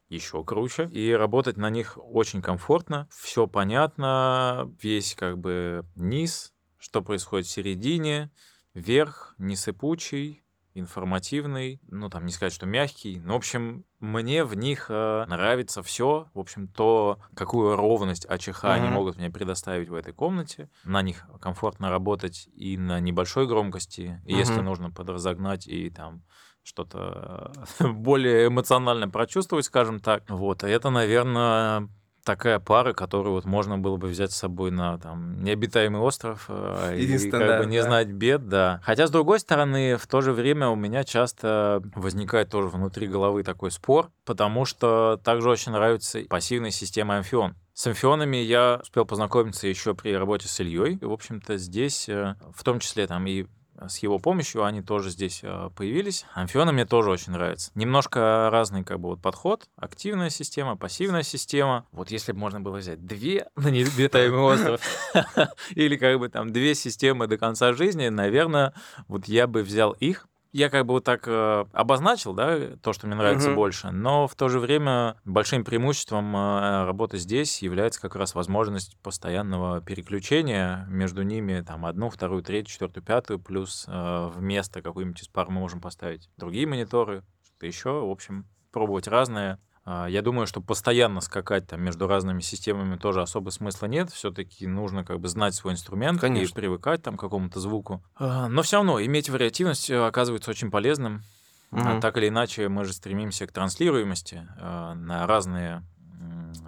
[0.10, 3.08] еще круче, и работать на них очень комфортно.
[3.12, 8.32] Все понятно, весь как бы низ, что происходит в середине,
[8.74, 10.46] верх, не сыпучий,
[10.76, 15.82] информативный, ну там не сказать, что мягкий, но в общем мне в них э, нравится
[15.82, 18.94] все, в общем то, какую ровность АЧХ они Мгм.
[18.94, 24.36] могут мне предоставить в этой комнате, на них комфортно работать и на небольшой громкости, и
[24.36, 26.24] если нужно подразогнать и там
[26.66, 30.24] что-то э, более эмоционально прочувствовать, скажем так.
[30.28, 31.88] Вот, и это, наверное,
[32.26, 36.98] такая пара, которую вот можно было бы взять с собой на там необитаемый остров э,
[36.98, 37.84] и как бы не да.
[37.84, 38.82] знать бед, да.
[38.84, 43.44] Хотя, с другой стороны, в то же время у меня часто возникает тоже внутри головы
[43.44, 47.54] такой спор, потому что также очень нравится пассивная система Amphion.
[47.74, 50.96] С амфионами я успел познакомиться еще при работе с Ильей.
[50.96, 53.46] И, в общем-то, здесь, э, в том числе там и
[53.90, 56.26] с его помощью они тоже здесь э, появились.
[56.34, 57.72] Амфионы мне тоже очень нравятся.
[57.76, 59.70] Немножко разный как бы вот подход.
[59.76, 61.86] Активная система, пассивная система.
[61.92, 64.82] Вот если бы можно было взять две на необитаемый остров
[65.72, 68.74] или как бы там две системы до конца жизни, наверное,
[69.08, 70.28] вот я бы взял их.
[70.58, 73.58] Я как бы вот так э, обозначил, да, то, что мне нравится Мгм.
[73.58, 78.98] больше, но в то же время большим преимуществом э, работы здесь является как раз возможность
[79.04, 85.28] постоянного переключения между ними, там, одну, вторую, третью, четвертую, пятую, плюс э, вместо какой-нибудь из
[85.28, 90.62] пар мы можем поставить другие мониторы, что-то еще, в общем, пробовать разное, я думаю, что
[90.62, 94.10] постоянно скакать там между разными системами тоже особо смысла нет.
[94.12, 96.52] Все-таки нужно как бы знать свой инструмент Конечно.
[96.52, 98.04] и привыкать там к какому-то звуку.
[98.16, 101.24] А, но все равно иметь вариативность э, оказывается очень полезным.
[101.72, 102.00] Мгм.
[102.02, 105.84] Так или иначе, мы же стремимся к транслируемости на разные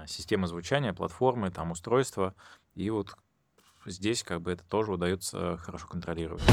[0.08, 2.34] системы звучания, платформы, там устройства.
[2.76, 3.16] И вот
[3.86, 6.44] здесь как бы это тоже удается хорошо контролировать.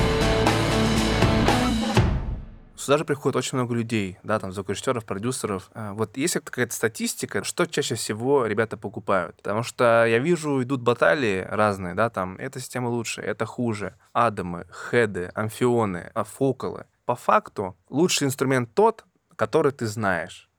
[2.77, 5.71] Сюда же приходит очень много людей, да, там, звукорежиссеров, продюсеров.
[5.75, 9.37] А, Вот есть какая-то статистика, что чаще всего ребята покупают?
[9.37, 13.95] Потому что я вижу, идут баталии разные, да, там, эта система лучше, это хуже.
[14.13, 16.87] Адамы, хеды, амфионы, а, фокалы.
[17.05, 19.05] По факту лучший инструмент тот,
[19.37, 20.51] который ты знаешь.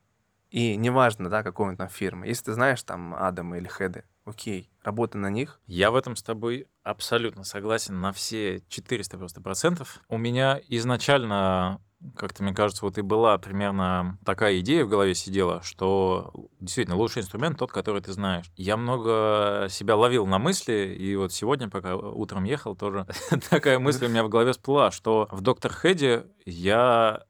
[0.51, 2.27] И неважно, да, какой он там фирмы.
[2.27, 5.59] Если ты знаешь там Адамы или хеды, окей, работай на них.
[5.65, 9.99] Я в этом с тобой абсолютно согласен на все 400 просто процентов.
[10.07, 11.81] У меня изначально
[12.15, 17.21] как-то, мне кажется, вот и была примерно такая идея в голове сидела, что действительно лучший
[17.21, 18.45] инструмент тот, который ты знаешь.
[18.55, 23.05] Я много себя ловил на мысли, и вот сегодня, пока утром ехал, тоже
[23.49, 27.23] такая мысль у меня в голове всплыла, что в Доктор Хеде я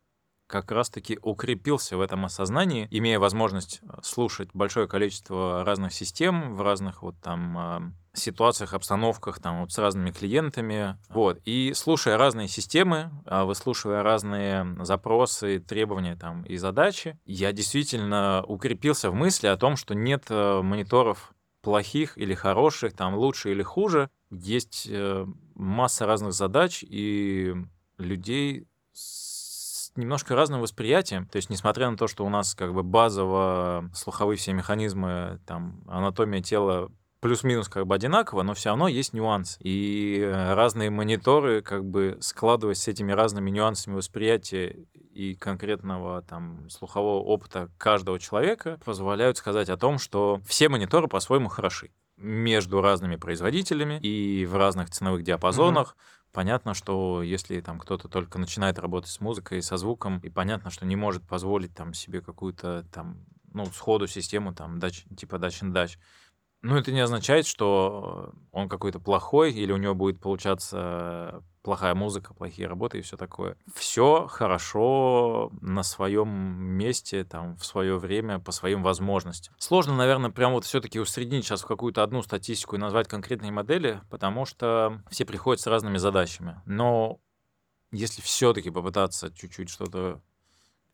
[0.48, 6.62] как раз-таки укрепился в этом осознании, имея возможность э, слушать большое количество разных систем в
[6.62, 7.82] разных вот там а,
[8.14, 14.78] ситуациях, обстановках, там вот с разными клиентами, вот, и слушая разные системы, а, выслушивая разные
[14.84, 20.62] запросы, требования там и задачи, я действительно укрепился в мысли о том, что нет э,
[20.62, 25.26] мониторов плохих или хороших, там лучше или хуже, есть э,
[25.56, 27.56] масса разных задач и
[27.98, 28.68] людей
[29.96, 31.26] немножко разным восприятием.
[31.28, 35.82] То есть, несмотря на то, что у нас как бы базово слуховые все механизмы, там,
[35.88, 36.92] анатомия тела
[37.26, 39.58] плюс-минус как бы одинаково, но все равно есть нюансы.
[39.62, 46.70] И э, разные мониторы, как бы складываясь с этими разными нюансами восприятия и конкретного там
[46.70, 53.16] слухового опыта каждого человека, позволяют сказать о том, что все мониторы по-своему хороши между разными
[53.16, 55.98] производителями и в разных ценовых диапазонах.
[56.36, 60.86] Понятно, что если там кто-то только начинает работать с музыкой, со звуком, и понятно, что
[60.86, 65.72] не может позволить там себе какую-то там, ну, сходу систему там дач, типа Dutch and
[65.72, 65.98] Dutch,
[66.66, 72.34] ну, это не означает, что он какой-то плохой, или у него будет получаться плохая музыка,
[72.34, 73.56] плохие работы и все такое.
[73.76, 79.54] Все хорошо на своем месте, там, в свое время, по своим возможностям.
[79.60, 84.02] Сложно, наверное, прям вот все-таки усреднить сейчас в какую-то одну статистику и назвать конкретные модели,
[84.10, 86.62] потому что все приходят с разными задачами.
[86.66, 87.20] Но
[87.92, 90.20] если все-таки попытаться чуть-чуть что-то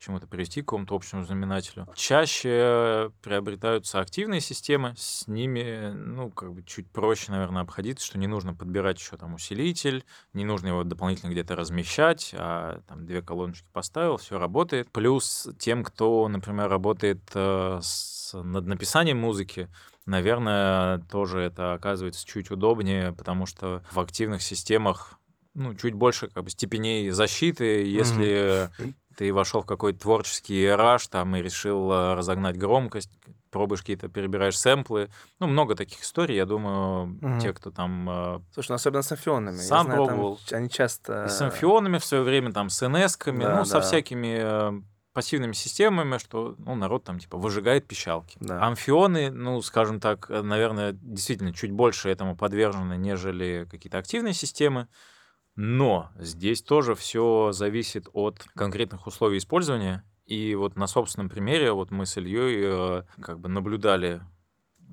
[0.02, 1.88] чему-то привести, к какому-то общему знаменателю.
[1.96, 8.28] Чаще приобретаются активные системы, с ними, ну, как бы чуть проще, наверное, обходиться, что не
[8.28, 13.68] нужно подбирать еще там усилитель, не нужно его дополнительно где-то размещать, а там две колоночки
[13.72, 14.92] поставил, все работает.
[14.92, 19.70] Плюс тем, кто, например, работает э, с, над написанием музыки,
[20.08, 25.20] наверное, тоже это оказывается чуть удобнее, потому что в активных системах
[25.54, 28.94] ну, чуть больше как бы степеней защиты, если mm-hmm.
[29.18, 33.12] Ты вошел в какой-то творческий раш там и решил э, разогнать громкость,
[33.50, 35.10] пробуешь какие-то, перебираешь сэмплы.
[35.40, 37.40] Ну, много таких историй, я думаю, mm-hmm.
[37.40, 38.10] те, кто там...
[38.10, 39.56] э, Слушай, ну, особенно с амфионами.
[39.58, 40.40] Сам знаю, пробовал.
[40.48, 41.26] Там, они часто...
[41.26, 43.82] И с амфионами в свое время, там, с NS-ками, Да, ну, со да.
[43.82, 44.82] всякими э,
[45.14, 48.38] пассивными системами, что ну, народ там типа выжигает пищалки.
[48.40, 48.66] Да.
[48.66, 54.88] Амфионы, ну, скажем так, наверное, действительно чуть больше этому подвержены, нежели какие-то активные системы.
[55.56, 60.04] Но здесь тоже все зависит от конкретных условий использования.
[60.26, 64.22] И вот на собственном примере вот мы с Ильей э, как бы наблюдали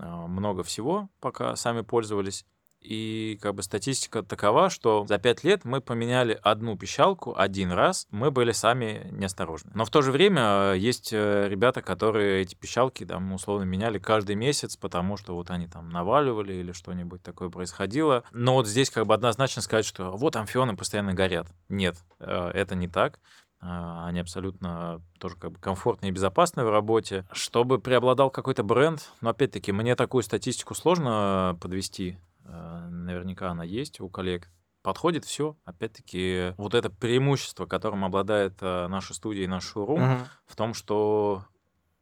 [0.00, 2.44] э, много всего, пока сами пользовались.
[2.80, 8.06] И как бы статистика такова, что за пять лет мы поменяли одну пищалку один раз,
[8.10, 9.70] мы были сами неосторожны.
[9.74, 13.98] Но в то же время э, есть э, ребята, которые эти пищалки там условно меняли
[13.98, 18.22] каждый месяц, потому что вот они там наваливали или что-нибудь такое происходило.
[18.32, 21.48] Но вот здесь как бы однозначно сказать, что вот амфионы постоянно горят.
[21.68, 23.18] Нет, э, это не так.
[23.60, 27.26] А, Они абсолютно тоже как бы комфортные и безопасные в работе.
[27.32, 32.18] Чтобы преобладал какой-то бренд, но опять-таки мне такую статистику сложно подвести.
[32.48, 34.50] Э, Наверняка она есть у коллег.
[34.82, 35.56] Подходит все.
[35.64, 40.24] Опять-таки, вот это преимущество, которым обладает э, наша студия и наш шоурум, Мгм.
[40.46, 41.44] в том, что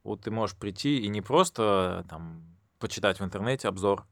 [0.03, 4.05] вот ты можешь прийти и не просто там почитать в интернете обзор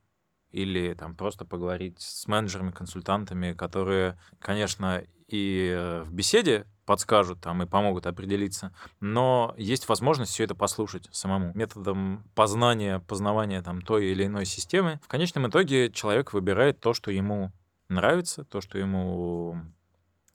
[0.51, 7.63] или там просто поговорить с менеджерами, консультантами, которые, конечно, и э, в беседе подскажут там
[7.63, 11.51] и помогут определиться, но есть возможность все это послушать самому.
[11.53, 17.11] Методом познания, познавания там той или иной системы, в конечном итоге человек выбирает то, что
[17.11, 17.51] ему
[17.89, 19.59] нравится, то, что ему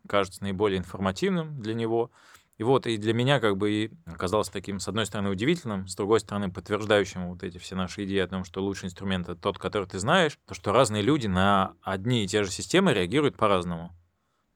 [0.08, 2.10] кажется наиболее информативным для него.
[2.58, 5.94] И вот, и для меня как бы и оказалось таким, с одной стороны, удивительным, с
[5.94, 9.58] другой стороны, подтверждающим вот эти все наши идеи о том, что лучший инструмент— это тот,
[9.58, 13.96] который ты знаешь, то, что разные люди на одни и те же системы реагируют по-разному.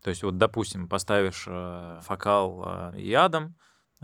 [0.04, 3.56] То есть вот, допустим, поставишь э, фокал э, и адом,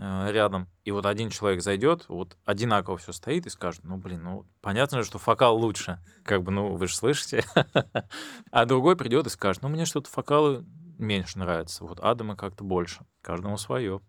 [0.03, 4.23] Э, рядом, и вот один человек зайдет, вот одинаково все стоит и скажет, ну, блин,
[4.23, 7.45] ну, понятно что фокал лучше, как бы, ну, вы же слышите.
[8.51, 10.65] А другой придет и скажет, ну, мне что-то фокалы
[10.97, 14.01] меньше нравятся, вот Адама как-то больше, каждому свое.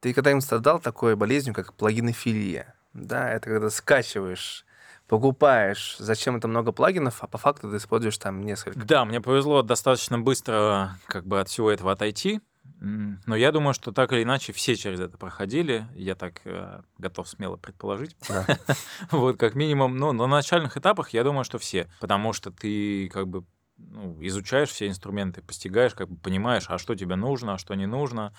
[0.00, 2.74] Ты когда-нибудь страдал такой болезнью, как плагинофилия?
[2.92, 4.66] Да, это когда скачиваешь
[5.10, 8.78] покупаешь, зачем это много плагинов, а по факту ты используешь там несколько.
[8.78, 12.40] Да, мне повезло достаточно быстро как бы от всего этого отойти.
[12.78, 15.86] Но я думаю, что так или иначе все через это проходили.
[15.96, 18.16] Я так э, готов смело предположить.
[18.28, 18.46] Да.
[19.10, 21.90] вот, как минимум, ну, на начальных этапах я думаю, что все.
[21.98, 23.44] Потому что ты как бы
[23.76, 27.86] ну, изучаешь все инструменты, постигаешь, как бы понимаешь, а что тебе нужно, а что не
[27.86, 28.32] нужно.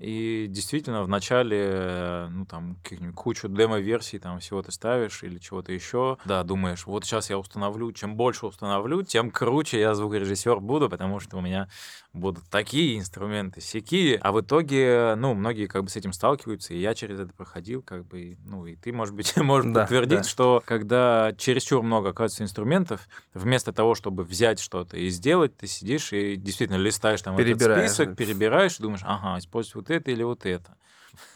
[0.00, 2.78] И действительно, в начале, ну, там,
[3.14, 6.16] кучу демо-версий, там, всего ты ставишь или чего-то еще.
[6.24, 11.20] Да, думаешь, вот сейчас я установлю, чем больше установлю, тем круче я звукорежиссер буду, потому
[11.20, 11.68] что у меня
[12.12, 14.18] будут такие инструменты, всякие.
[14.18, 17.82] А в итоге, ну, многие как бы с этим сталкиваются, и я через это проходил,
[17.82, 20.24] как бы, ну, и ты, может быть, можешь да, подтвердить, да.
[20.24, 26.12] что когда чересчур много оказывается инструментов, вместо того, чтобы взять что-то и сделать, ты сидишь
[26.12, 30.44] и действительно листаешь там этот список, перебираешь и думаешь, ага, использовать вот это или вот
[30.44, 30.76] это.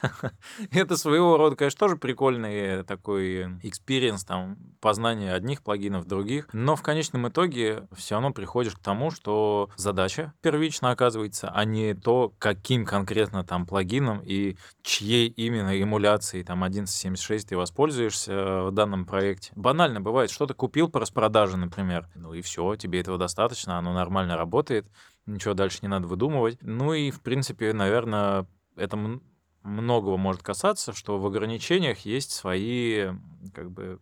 [0.71, 6.49] Это своего рода, конечно, тоже прикольный такой experience, там, познание одних плагинов, других.
[6.53, 11.95] Но в конечном итоге все равно приходишь к тому, что задача первично оказывается, а не
[11.95, 19.05] то, каким конкретно там плагином и чьей именно эмуляцией там 1176 ты воспользуешься в данном
[19.05, 19.53] проекте.
[19.55, 24.37] Банально бывает, что-то купил по распродаже, например, ну и все, тебе этого достаточно, оно нормально
[24.37, 24.87] работает,
[25.27, 26.59] ничего дальше не надо выдумывать.
[26.63, 28.47] Ну и, в принципе, наверное,
[28.77, 28.97] это
[29.67, 33.09] многого может касаться, что в ограничениях есть свои
[33.55, 34.01] как бы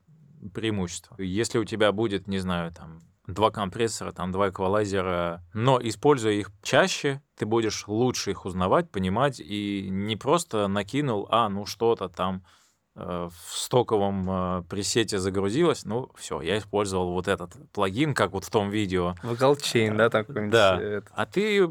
[0.52, 1.16] преимущества.
[1.18, 6.50] Если у тебя будет, не знаю, там два компрессора, там два эквалайзера, но используя их
[6.62, 12.44] чаще, ты будешь лучше их узнавать, понимать и не просто накинул, а ну что-то там
[12.96, 18.44] э, в стоковом э, пресете загрузилось, ну все, я использовал вот этот плагин, как вот
[18.44, 19.14] в том видео.
[19.22, 20.50] Вокалчейн, да, такой.
[20.50, 21.02] Да.
[21.14, 21.66] А ты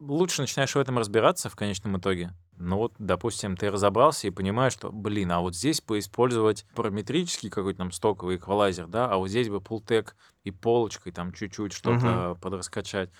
[0.00, 2.30] лучше начинаешь в этом разбираться в конечном итоге.
[2.58, 7.78] Ну вот, допустим, ты разобрался и понимаешь, что, блин, а вот здесь поиспользовать параметрический какой-то
[7.78, 12.40] там стоковый эквалайзер, да, а вот здесь бы пултек и полочкой там чуть-чуть что-то угу.
[12.40, 13.10] подраскачать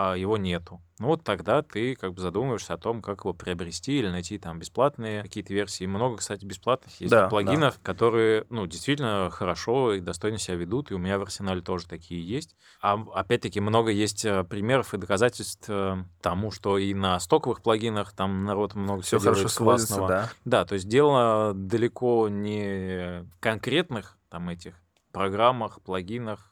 [0.00, 0.80] а его нету.
[1.00, 4.58] Ну вот тогда ты как бы задумываешься о том, как его приобрести или найти там
[4.58, 5.86] бесплатные какие-то версии.
[5.86, 7.80] Много, кстати, бесплатных есть да, плагинов, да.
[7.82, 12.24] которые, ну, действительно хорошо и достойно себя ведут, и у меня в арсенале тоже такие
[12.24, 12.54] есть.
[12.80, 18.12] А опять-таки много есть э, примеров и доказательств э, тому, что и на стоковых плагинах
[18.12, 20.08] там народ много все хорошо классного.
[20.08, 20.30] Да.
[20.44, 24.74] да, то есть дело далеко не конкретных там этих
[25.10, 26.47] программах, плагинах,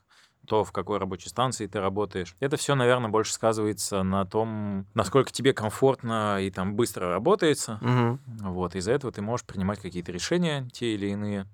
[0.47, 2.37] то, в какой рабочей станции ты работаешь.
[2.41, 7.79] Это все, наверное, больше сказывается на том, насколько тебе комфортно и там быстро работается.
[7.83, 8.51] Угу.
[8.51, 11.47] Вот, из-за этого ты можешь принимать какие-то решения, те или иные.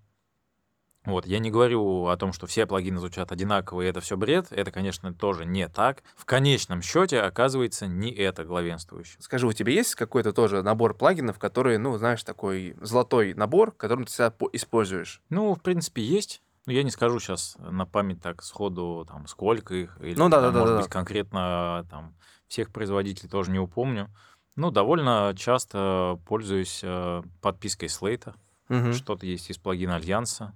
[1.05, 4.47] Вот, я не говорю о том, что все плагины звучат одинаково, и это все бред.
[4.51, 6.05] Это, конечно, тоже не так.
[6.17, 9.21] В конечном счете оказывается не это главенствующее.
[9.21, 14.05] Скажи, у тебя есть какой-то тоже набор плагинов, которые, ну, знаешь, такой золотой набор, который
[14.05, 15.23] ты всегда используешь?
[15.29, 16.41] Ну, в принципе, есть.
[16.67, 20.41] Ну, я не скажу сейчас на память так сходу, там, сколько их, или, ну, да,
[20.41, 20.93] там, да, может да, быть, да.
[20.93, 24.09] конкретно там всех производителей тоже не упомню.
[24.55, 28.35] Ну, довольно часто пользуюсь э, подпиской Slate.
[28.69, 28.93] Угу.
[28.93, 30.55] Что-то есть из плагина Альянса.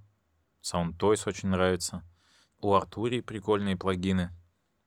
[0.62, 2.02] Sound Toys очень нравится.
[2.60, 4.30] У Артури прикольные плагины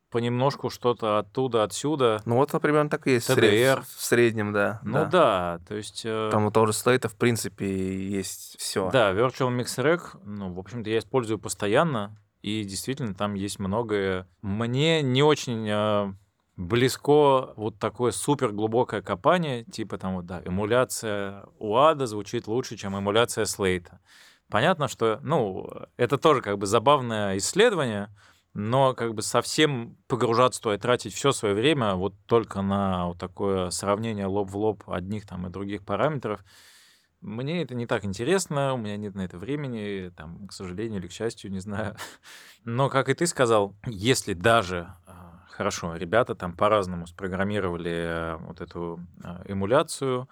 [0.10, 2.22] понемножку что-то оттуда, отсюда.
[2.26, 3.30] Ну вот, например, так и есть.
[3.30, 3.84] TDR.
[3.84, 4.80] В среднем, да.
[4.84, 6.01] Ну да, да то есть...
[6.05, 6.30] Э...
[6.32, 7.66] Там у того же слейта, в принципе,
[8.10, 8.89] есть все.
[8.91, 14.28] Да, Virtual Mix Rack, ну, в общем-то, я использую постоянно, и действительно там есть многое.
[14.41, 16.14] Мне не очень э,
[16.60, 22.97] близко вот такое супер глубокое копание, типа там вот, да, эмуляция УАДа звучит лучше, чем
[22.97, 23.99] эмуляция слейта.
[24.49, 28.10] Понятно, что, ну, это тоже как бы забавное исследование,
[28.53, 33.19] но как бы совсем погружаться туда и тратить все свое время вот только на вот
[33.19, 36.43] такое сравнение лоб в лоб одних там и других параметров,
[37.21, 41.07] мне это не так интересно, у меня нет на это времени, там, к сожалению или
[41.07, 41.95] к счастью, не знаю.
[42.63, 48.61] Но, как и ты сказал, если даже а, хорошо, ребята там по-разному спрограммировали э, вот
[48.61, 50.29] эту а, эмуляцию,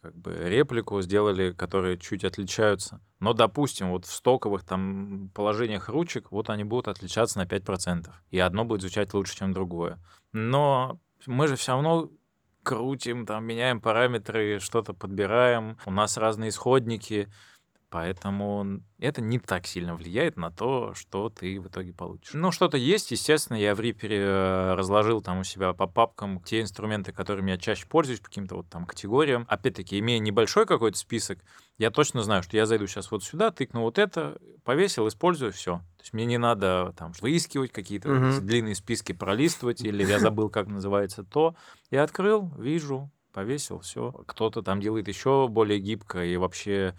[0.00, 3.00] как бы реплику сделали, которые чуть отличаются.
[3.20, 8.08] Но, допустим, вот в стоковых там положениях ручек, вот они будут отличаться на 5%.
[8.30, 9.98] И одно будет звучать лучше, чем другое.
[10.32, 12.10] Но мы же все равно
[12.62, 15.78] крутим, там меняем параметры, что-то подбираем.
[15.86, 17.28] У нас разные исходники.
[17.90, 22.34] Поэтому это не так сильно влияет на то, что ты в итоге получишь.
[22.34, 26.60] Ну, что-то есть, естественно, я в Reaper э, разложил там у себя по папкам те
[26.60, 29.46] инструменты, которыми я чаще пользуюсь, по каким-то вот там категориям.
[29.48, 31.38] Опять-таки, имея небольшой какой-то список,
[31.78, 35.78] я точно знаю, что я зайду сейчас вот сюда, тыкну вот это, повесил, использую, все.
[35.96, 38.46] То есть мне не надо там выискивать какие-то Мгм.
[38.46, 41.54] длинные списки, пролистывать, или я забыл, как называется то.
[41.90, 44.12] Я открыл, вижу, повесил, все.
[44.26, 46.94] Кто-то там делает еще более гибко и вообще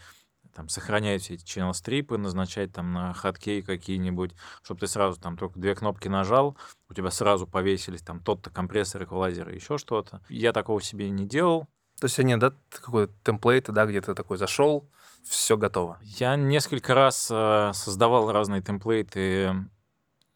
[0.60, 4.32] там сохраняет все эти channel стрипы, назначать там на хаткей какие-нибудь,
[4.62, 6.57] чтобы ты сразу там только две кнопки нажал,
[6.89, 10.22] у тебя сразу повесились там тот-то компрессор, эквалайзер и еще что-то.
[10.28, 11.70] Я такого себе не делал.
[12.01, 14.89] То есть нет, да, какой-то темплейт, да, где ты такой зашел,
[15.24, 15.97] все готово.
[16.01, 19.66] Я несколько раз э, создавал разные темплейты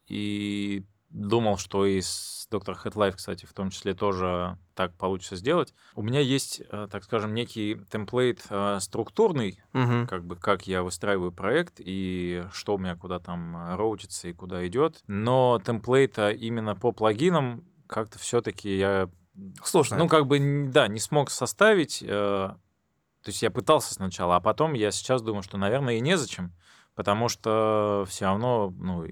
[0.06, 5.72] и думал, что и с Доктор Headlife, кстати, в том числе тоже так получится сделать.
[5.94, 10.06] У меня есть, э, так скажем, некий темплейт э, структурный, Мгм.
[10.06, 14.32] как бы как я выстраиваю проект и что у меня куда там э, роутится и
[14.32, 15.02] куда идет.
[15.06, 19.08] Но темплейта именно по плагинам как-то все-таки я
[19.64, 19.96] Сложно.
[19.96, 22.00] ну, как бы, да, не смог составить.
[22.00, 22.58] То
[23.30, 26.52] есть я пытался сначала, а потом я сейчас думаю, что, наверное, и незачем,
[26.94, 29.06] потому что все равно, ну,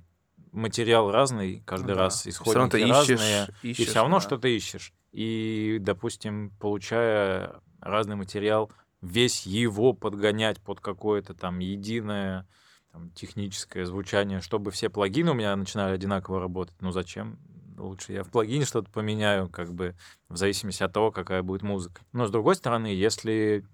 [0.52, 2.02] материал разный, каждый да.
[2.02, 4.20] раз равно исходники ты ищешь, разные, и ищешь, все равно да.
[4.20, 4.92] что-то ищешь.
[5.12, 12.46] И, допустим, получая разный материал, весь его подгонять под какое-то там единое
[12.92, 16.76] там, техническое звучание, чтобы все плагины у меня начинали одинаково работать.
[16.80, 17.38] Ну зачем?
[17.78, 19.96] Лучше я в плагине что-то поменяю, как бы
[20.28, 22.02] в зависимости от того, какая будет музыка.
[22.12, 23.64] Но с другой стороны, если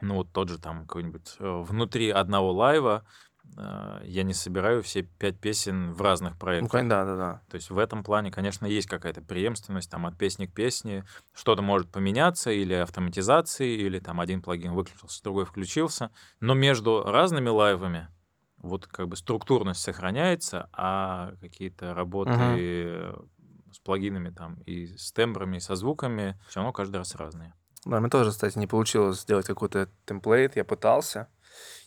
[0.00, 3.04] ну вот тот же там какой-нибудь э, внутри одного лайва
[3.56, 6.70] я не собираю все пять песен в разных Ну, проектах.
[6.70, 7.42] конечно, да, да, да.
[7.48, 11.04] То есть в этом плане, конечно, есть какая-то преемственность там от песни к песне.
[11.32, 16.10] Что-то может поменяться или автоматизации, или там один плагин выключился, другой включился.
[16.40, 18.08] Но между разными лайвами
[18.58, 23.14] вот как бы структурность сохраняется, а какие-то работы э,
[23.72, 27.54] с плагинами там и с тембрами, и со звуками все равно каждый раз разные.
[27.84, 31.28] Да, мне тоже, кстати, не получилось сделать какой-то темплейт, я пытался.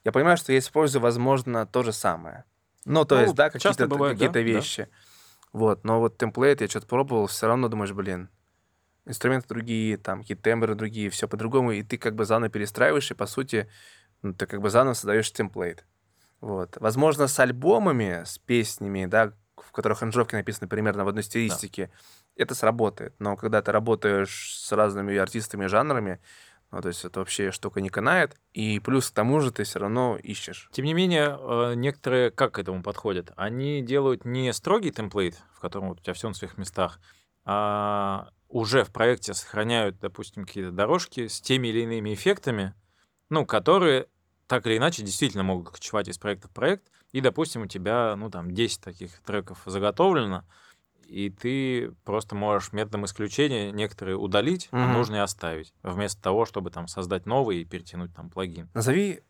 [0.03, 2.45] Я понимаю, что я использую, возможно, то же самое.
[2.85, 4.57] Ну, то Ну, есть, да, какие-то бывает, да, какие-то да.
[4.57, 4.87] вещи.
[5.53, 8.29] Вот, но вот темплейт я что-то пробовал, все равно думаешь, блин,
[9.05, 13.15] инструменты другие, там, какие тембры другие, все по-другому, и ты как бы заново перестраиваешь, и,
[13.15, 13.69] по сути,
[14.21, 15.85] ну, ты как бы заново создаешь темплейт.
[16.39, 16.77] Вот.
[16.79, 21.91] Возможно, с альбомами, с песнями, да, в которых аранжировки написаны примерно в одной стилистике,
[22.35, 23.13] это сработает.
[23.19, 26.19] Но когда ты работаешь с разными артистами и жанрами,
[26.71, 28.35] ну, то есть это вообще штука не канает.
[28.53, 30.69] И плюс к тому же ты все равно ищешь.
[30.71, 33.31] Тем не менее, э, некоторые как к этому подходят?
[33.35, 36.99] Они делают не строгий темплейт, в котором вот у тебя все на своих местах,
[37.43, 42.73] а уже в проекте сохраняют, допустим, какие-то дорожки с теми или иными эффектами,
[43.29, 44.07] ну, которые
[44.47, 46.91] так или иначе действительно могут кочевать из проекта в проект.
[47.11, 50.45] И, допустим, у тебя, ну, там, 10 таких треков заготовлено,
[51.11, 54.93] и ты просто можешь методом исключения некоторые удалить, а Мгм.
[54.93, 58.69] нужные оставить, вместо того, чтобы там создать новый и перетянуть там плагин.
[58.73, 59.21] Назови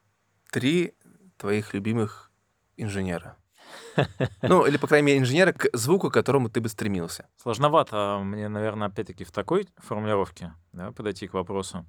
[0.52, 0.94] три
[1.38, 2.32] твоих любимых
[2.78, 3.38] инженера.
[4.42, 7.28] Ну, или, по крайней мере, инженера, к звуку, к которому ты бы стремился.
[7.38, 11.86] Сложновато мне, наверное, опять-таки в такой формулировке да, подойти к вопросу.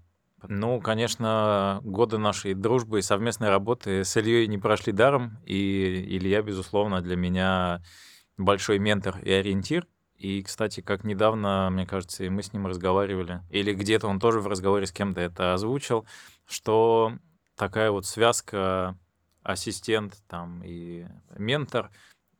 [0.48, 6.42] Ну, конечно, годы нашей дружбы и совместной работы с Ильей не прошли даром, и Илья,
[6.42, 7.80] безусловно, для меня
[8.36, 9.86] большой ментор и ориентир.
[10.16, 14.40] И, кстати, как недавно, мне кажется, и мы с ним разговаривали, или где-то он тоже
[14.40, 16.06] в разговоре с кем-то это озвучил,
[16.46, 17.12] что
[17.56, 18.96] такая вот связка
[19.42, 21.06] ассистент там и
[21.36, 21.90] ментор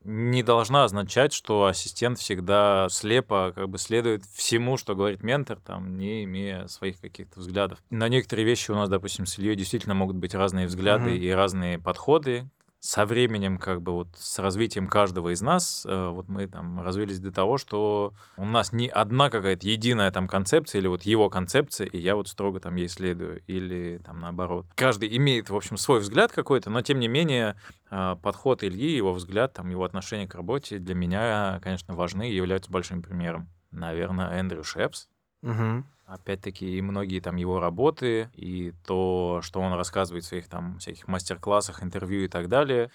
[0.05, 5.97] не должна означать, что ассистент всегда слепо как бы следует всему, что говорит ментор, там,
[5.97, 7.78] не имея своих каких-то взглядов.
[7.90, 11.20] На некоторые вещи у нас, допустим, с Ильей действительно могут быть разные взгляды Мгм.
[11.20, 12.49] и разные подходы.
[12.85, 17.20] Со временем, как бы вот с развитием каждого из нас, э, вот мы там развились
[17.20, 21.87] до того, что у нас не одна какая-то единая там концепция или вот его концепция,
[21.87, 24.66] и я вот строго там ей следую, или там наоборот.
[24.74, 27.55] Каждый имеет, в общем, свой взгляд какой-то, но тем не менее
[27.89, 32.35] а, подход Ильи, его взгляд, там, его отношение к работе для меня, конечно, важны и
[32.35, 33.49] являются большим примером.
[33.70, 35.09] Наверное, Эндрю Шепс.
[35.43, 35.87] Мгм.
[36.12, 41.08] Опять-таки, и многие там его работы, и то, что он рассказывает в своих там всяких
[41.08, 42.90] мастер-классах, интервью и так далее.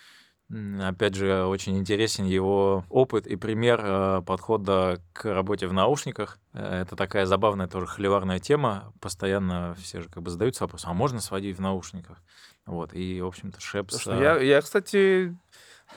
[0.50, 6.40] Опять же, очень интересен его опыт и пример э, подхода к работе в наушниках.
[6.54, 8.94] Э, Это такая забавная тоже холиварная тема.
[9.02, 12.22] Постоянно все же как бы задаются вопросом, а можно сводить в наушниках?
[12.66, 14.06] Вот, и, в общем-то, Шепс...
[14.06, 15.36] Ну э, я, я, кстати,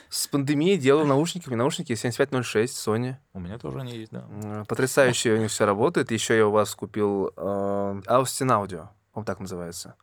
[0.09, 3.17] С пандемией делал меня наушники 7506 Sony.
[3.33, 4.65] У меня тоже они есть, да.
[4.69, 6.11] Потрясающе у них все работает.
[6.11, 7.41] Еще я у вас купил э,
[8.07, 8.89] Austin Audio.
[9.13, 9.95] по так называется.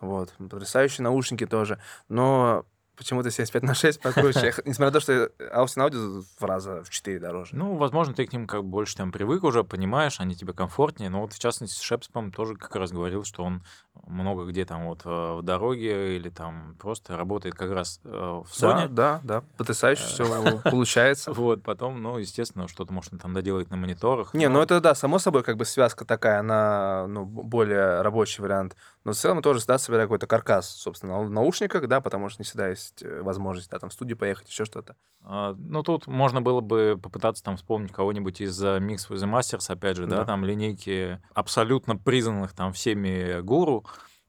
[0.00, 0.32] Вот.
[0.38, 1.78] Потрясающие наушники тоже.
[2.08, 2.64] Но
[2.98, 4.52] почему-то 75 на 6 покруче.
[4.64, 7.56] Несмотря на то, что Austin Audio в раза в 4 дороже.
[7.56, 11.08] Ну, возможно, ты к ним как больше там привык уже, понимаешь, они тебе комфортнее.
[11.08, 13.62] Но вот в частности с Шепспом тоже как раз говорил, что он
[14.06, 18.60] много где там вот э, в дороге или там просто работает как раз э, в
[18.60, 18.88] Да, Sony.
[18.88, 19.42] да, да.
[19.56, 21.32] Потрясающе все получается.
[21.38, 24.34] Вот, потом, ну, естественно, что-то может он там доделать на мониторах.
[24.34, 28.76] Не, ну это да, само собой, как бы связка такая, она ну, более рабочий вариант.
[29.04, 32.44] Но в целом тоже всегда собираю какой-то каркас, собственно, в наушниках, да, потому что не
[32.44, 34.96] всегда есть э, возможность, да, там в студию поехать, еще что-то.
[35.22, 39.30] А, Ну, тут можно было бы попытаться там вспомнить кого-нибудь из э, Mix with the
[39.30, 40.24] Masters, опять же, да, Да.
[40.24, 43.84] там линейки абсолютно признанных там всеми гуру.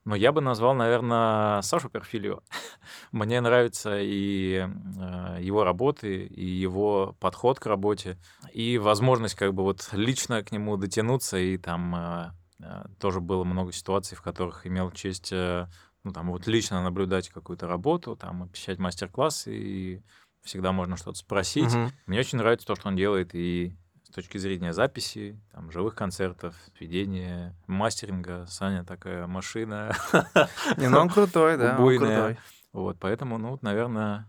[0.06, 2.42] Но я бы назвал, наверное, Сашу Перфилио.
[3.12, 8.18] Мне нравится и э, его работы, и его подход к работе,
[8.54, 12.32] и возможность как бы вот лично к нему дотянуться, и там э,
[12.62, 15.68] э, тоже было много ситуаций, в которых имел честь э,
[16.04, 20.04] ну, там, вот лично наблюдать какую-то работу, там, посещать мастер-классы, и
[20.44, 21.74] всегда можно что-то спросить.
[21.74, 21.92] Мгм.
[22.06, 23.76] Мне очень нравится то, что он делает и
[24.10, 28.46] с точки зрения записи, там, живых концертов, сведения, мастеринга.
[28.48, 29.96] Саня такая машина.
[30.78, 32.16] Не, ну он крутой, да, он Убойная.
[32.16, 32.40] крутой.
[32.74, 34.28] Вот, поэтому, ну, вот, наверное,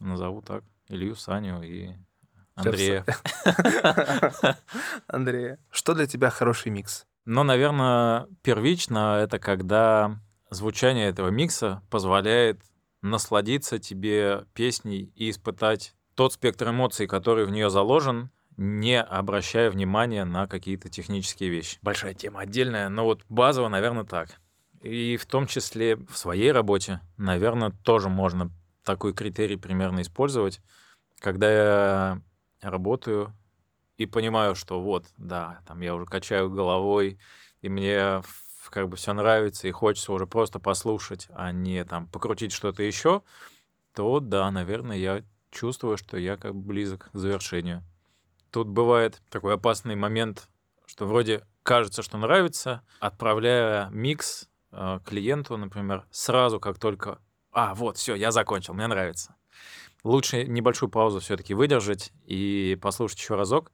[0.00, 1.94] назову так Илью, Саню и
[2.54, 3.04] Андрея.
[5.06, 7.06] Андрей, что для тебя хороший микс?
[7.24, 10.18] Но, наверное, первично это когда
[10.50, 12.60] звучание этого микса позволяет
[13.02, 18.30] насладиться тебе песней и испытать тот спектр эмоций, который в нее заложен,
[18.60, 21.78] не обращая внимания на какие-то технические вещи.
[21.80, 24.38] Большая тема отдельная, но вот базово, наверное, так.
[24.82, 28.50] И в том числе в своей работе, наверное, тоже можно
[28.84, 30.60] такой критерий примерно использовать,
[31.20, 32.22] когда я
[32.60, 33.34] работаю
[33.96, 37.18] и понимаю, что вот, да, там я уже качаю головой,
[37.62, 38.22] и мне
[38.68, 43.22] как бы все нравится, и хочется уже просто послушать, а не там покрутить что-то еще,
[43.94, 47.82] то да, наверное, я чувствую, что я как бы близок к завершению.
[48.50, 50.48] Тут бывает такой опасный момент,
[50.86, 57.20] что вроде кажется, что нравится, отправляя микс э, клиенту, например, сразу, как только,
[57.52, 59.36] а, вот, все, я закончил, мне нравится.
[60.02, 63.70] Лучше небольшую паузу все-таки выдержать и послушать еще разок.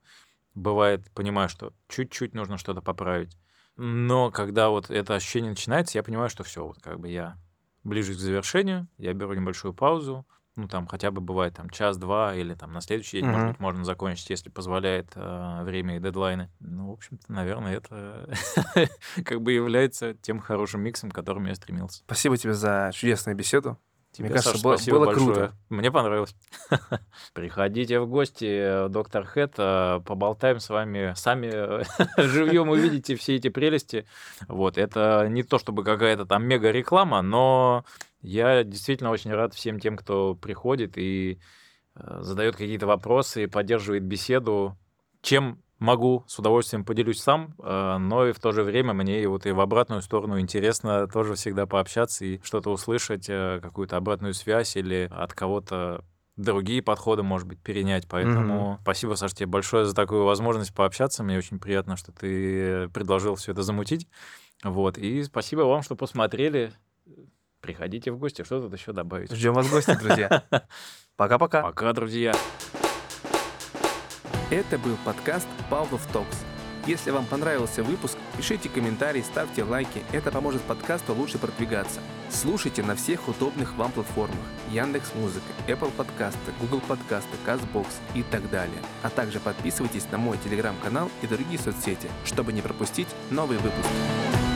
[0.53, 3.37] Бывает, понимаю, что чуть-чуть нужно что-то поправить.
[3.77, 7.37] Но когда вот это ощущение начинается, я понимаю, что все, вот как бы я
[7.83, 10.25] ближе к завершению, я беру небольшую паузу,
[10.57, 13.51] ну там хотя бы бывает там час-два или там на следующий день, может Мгм.
[13.53, 16.49] быть, можно закончить, если позволяет э, время и дедлайны.
[16.59, 18.29] Ну, в общем-то, наверное, это
[19.25, 22.01] как бы является тем хорошим миксом, к которому я стремился.
[22.05, 23.77] Спасибо тебе за чудесную беседу.
[24.17, 25.25] Тебе, Мне кажется, Саша, было- спасибо было большое.
[25.27, 25.53] круто.
[25.69, 26.35] Мне понравилось.
[27.33, 31.13] Приходите в гости, э, доктор Хэт, э, поболтаем с вами.
[31.15, 31.83] Сами э,
[32.17, 34.07] живьем увидите все эти прелести.
[34.47, 37.85] Вот, это не то чтобы какая-то там мега реклама, но
[38.21, 41.37] я действительно очень рад всем тем, кто приходит и
[41.93, 44.75] задает какие-то вопросы, и поддерживает беседу.
[45.21, 49.45] Чем могу, с удовольствием поделюсь сам, э, но и в то же время мне вот
[49.45, 54.75] и в обратную сторону интересно тоже всегда пообщаться и что-то услышать, э, какую-то обратную связь
[54.75, 56.03] или от кого-то
[56.35, 58.07] другие подходы, может быть, перенять.
[58.07, 61.23] Поэтому спасибо, Саш, тебе большое за такую возможность пообщаться.
[61.23, 64.07] Мне очень приятно, что ты предложил все это замутить.
[64.63, 64.97] Вот.
[64.97, 66.71] И спасибо вам, что посмотрели.
[67.59, 68.43] Приходите в гости.
[68.43, 69.31] Что тут еще добавить?
[69.31, 70.43] Ждем вас в гости, друзья.
[71.17, 71.63] Пока-пока.
[71.63, 72.33] Пока, друзья.
[74.49, 76.37] Это был подкаст Павлов Токс.
[76.85, 80.03] Если вам понравился выпуск, пишите комментарии, ставьте лайки.
[80.13, 81.99] Это поможет подкасту лучше продвигаться.
[82.29, 84.37] Слушайте на всех удобных вам платформах.
[84.71, 88.79] Яндекс Музыка, Apple подкасты, Google подкасты, CastBox и так далее.
[89.03, 94.46] А также подписывайтесь на мой телеграм-канал и другие соцсети, чтобы не пропустить новые выпуски.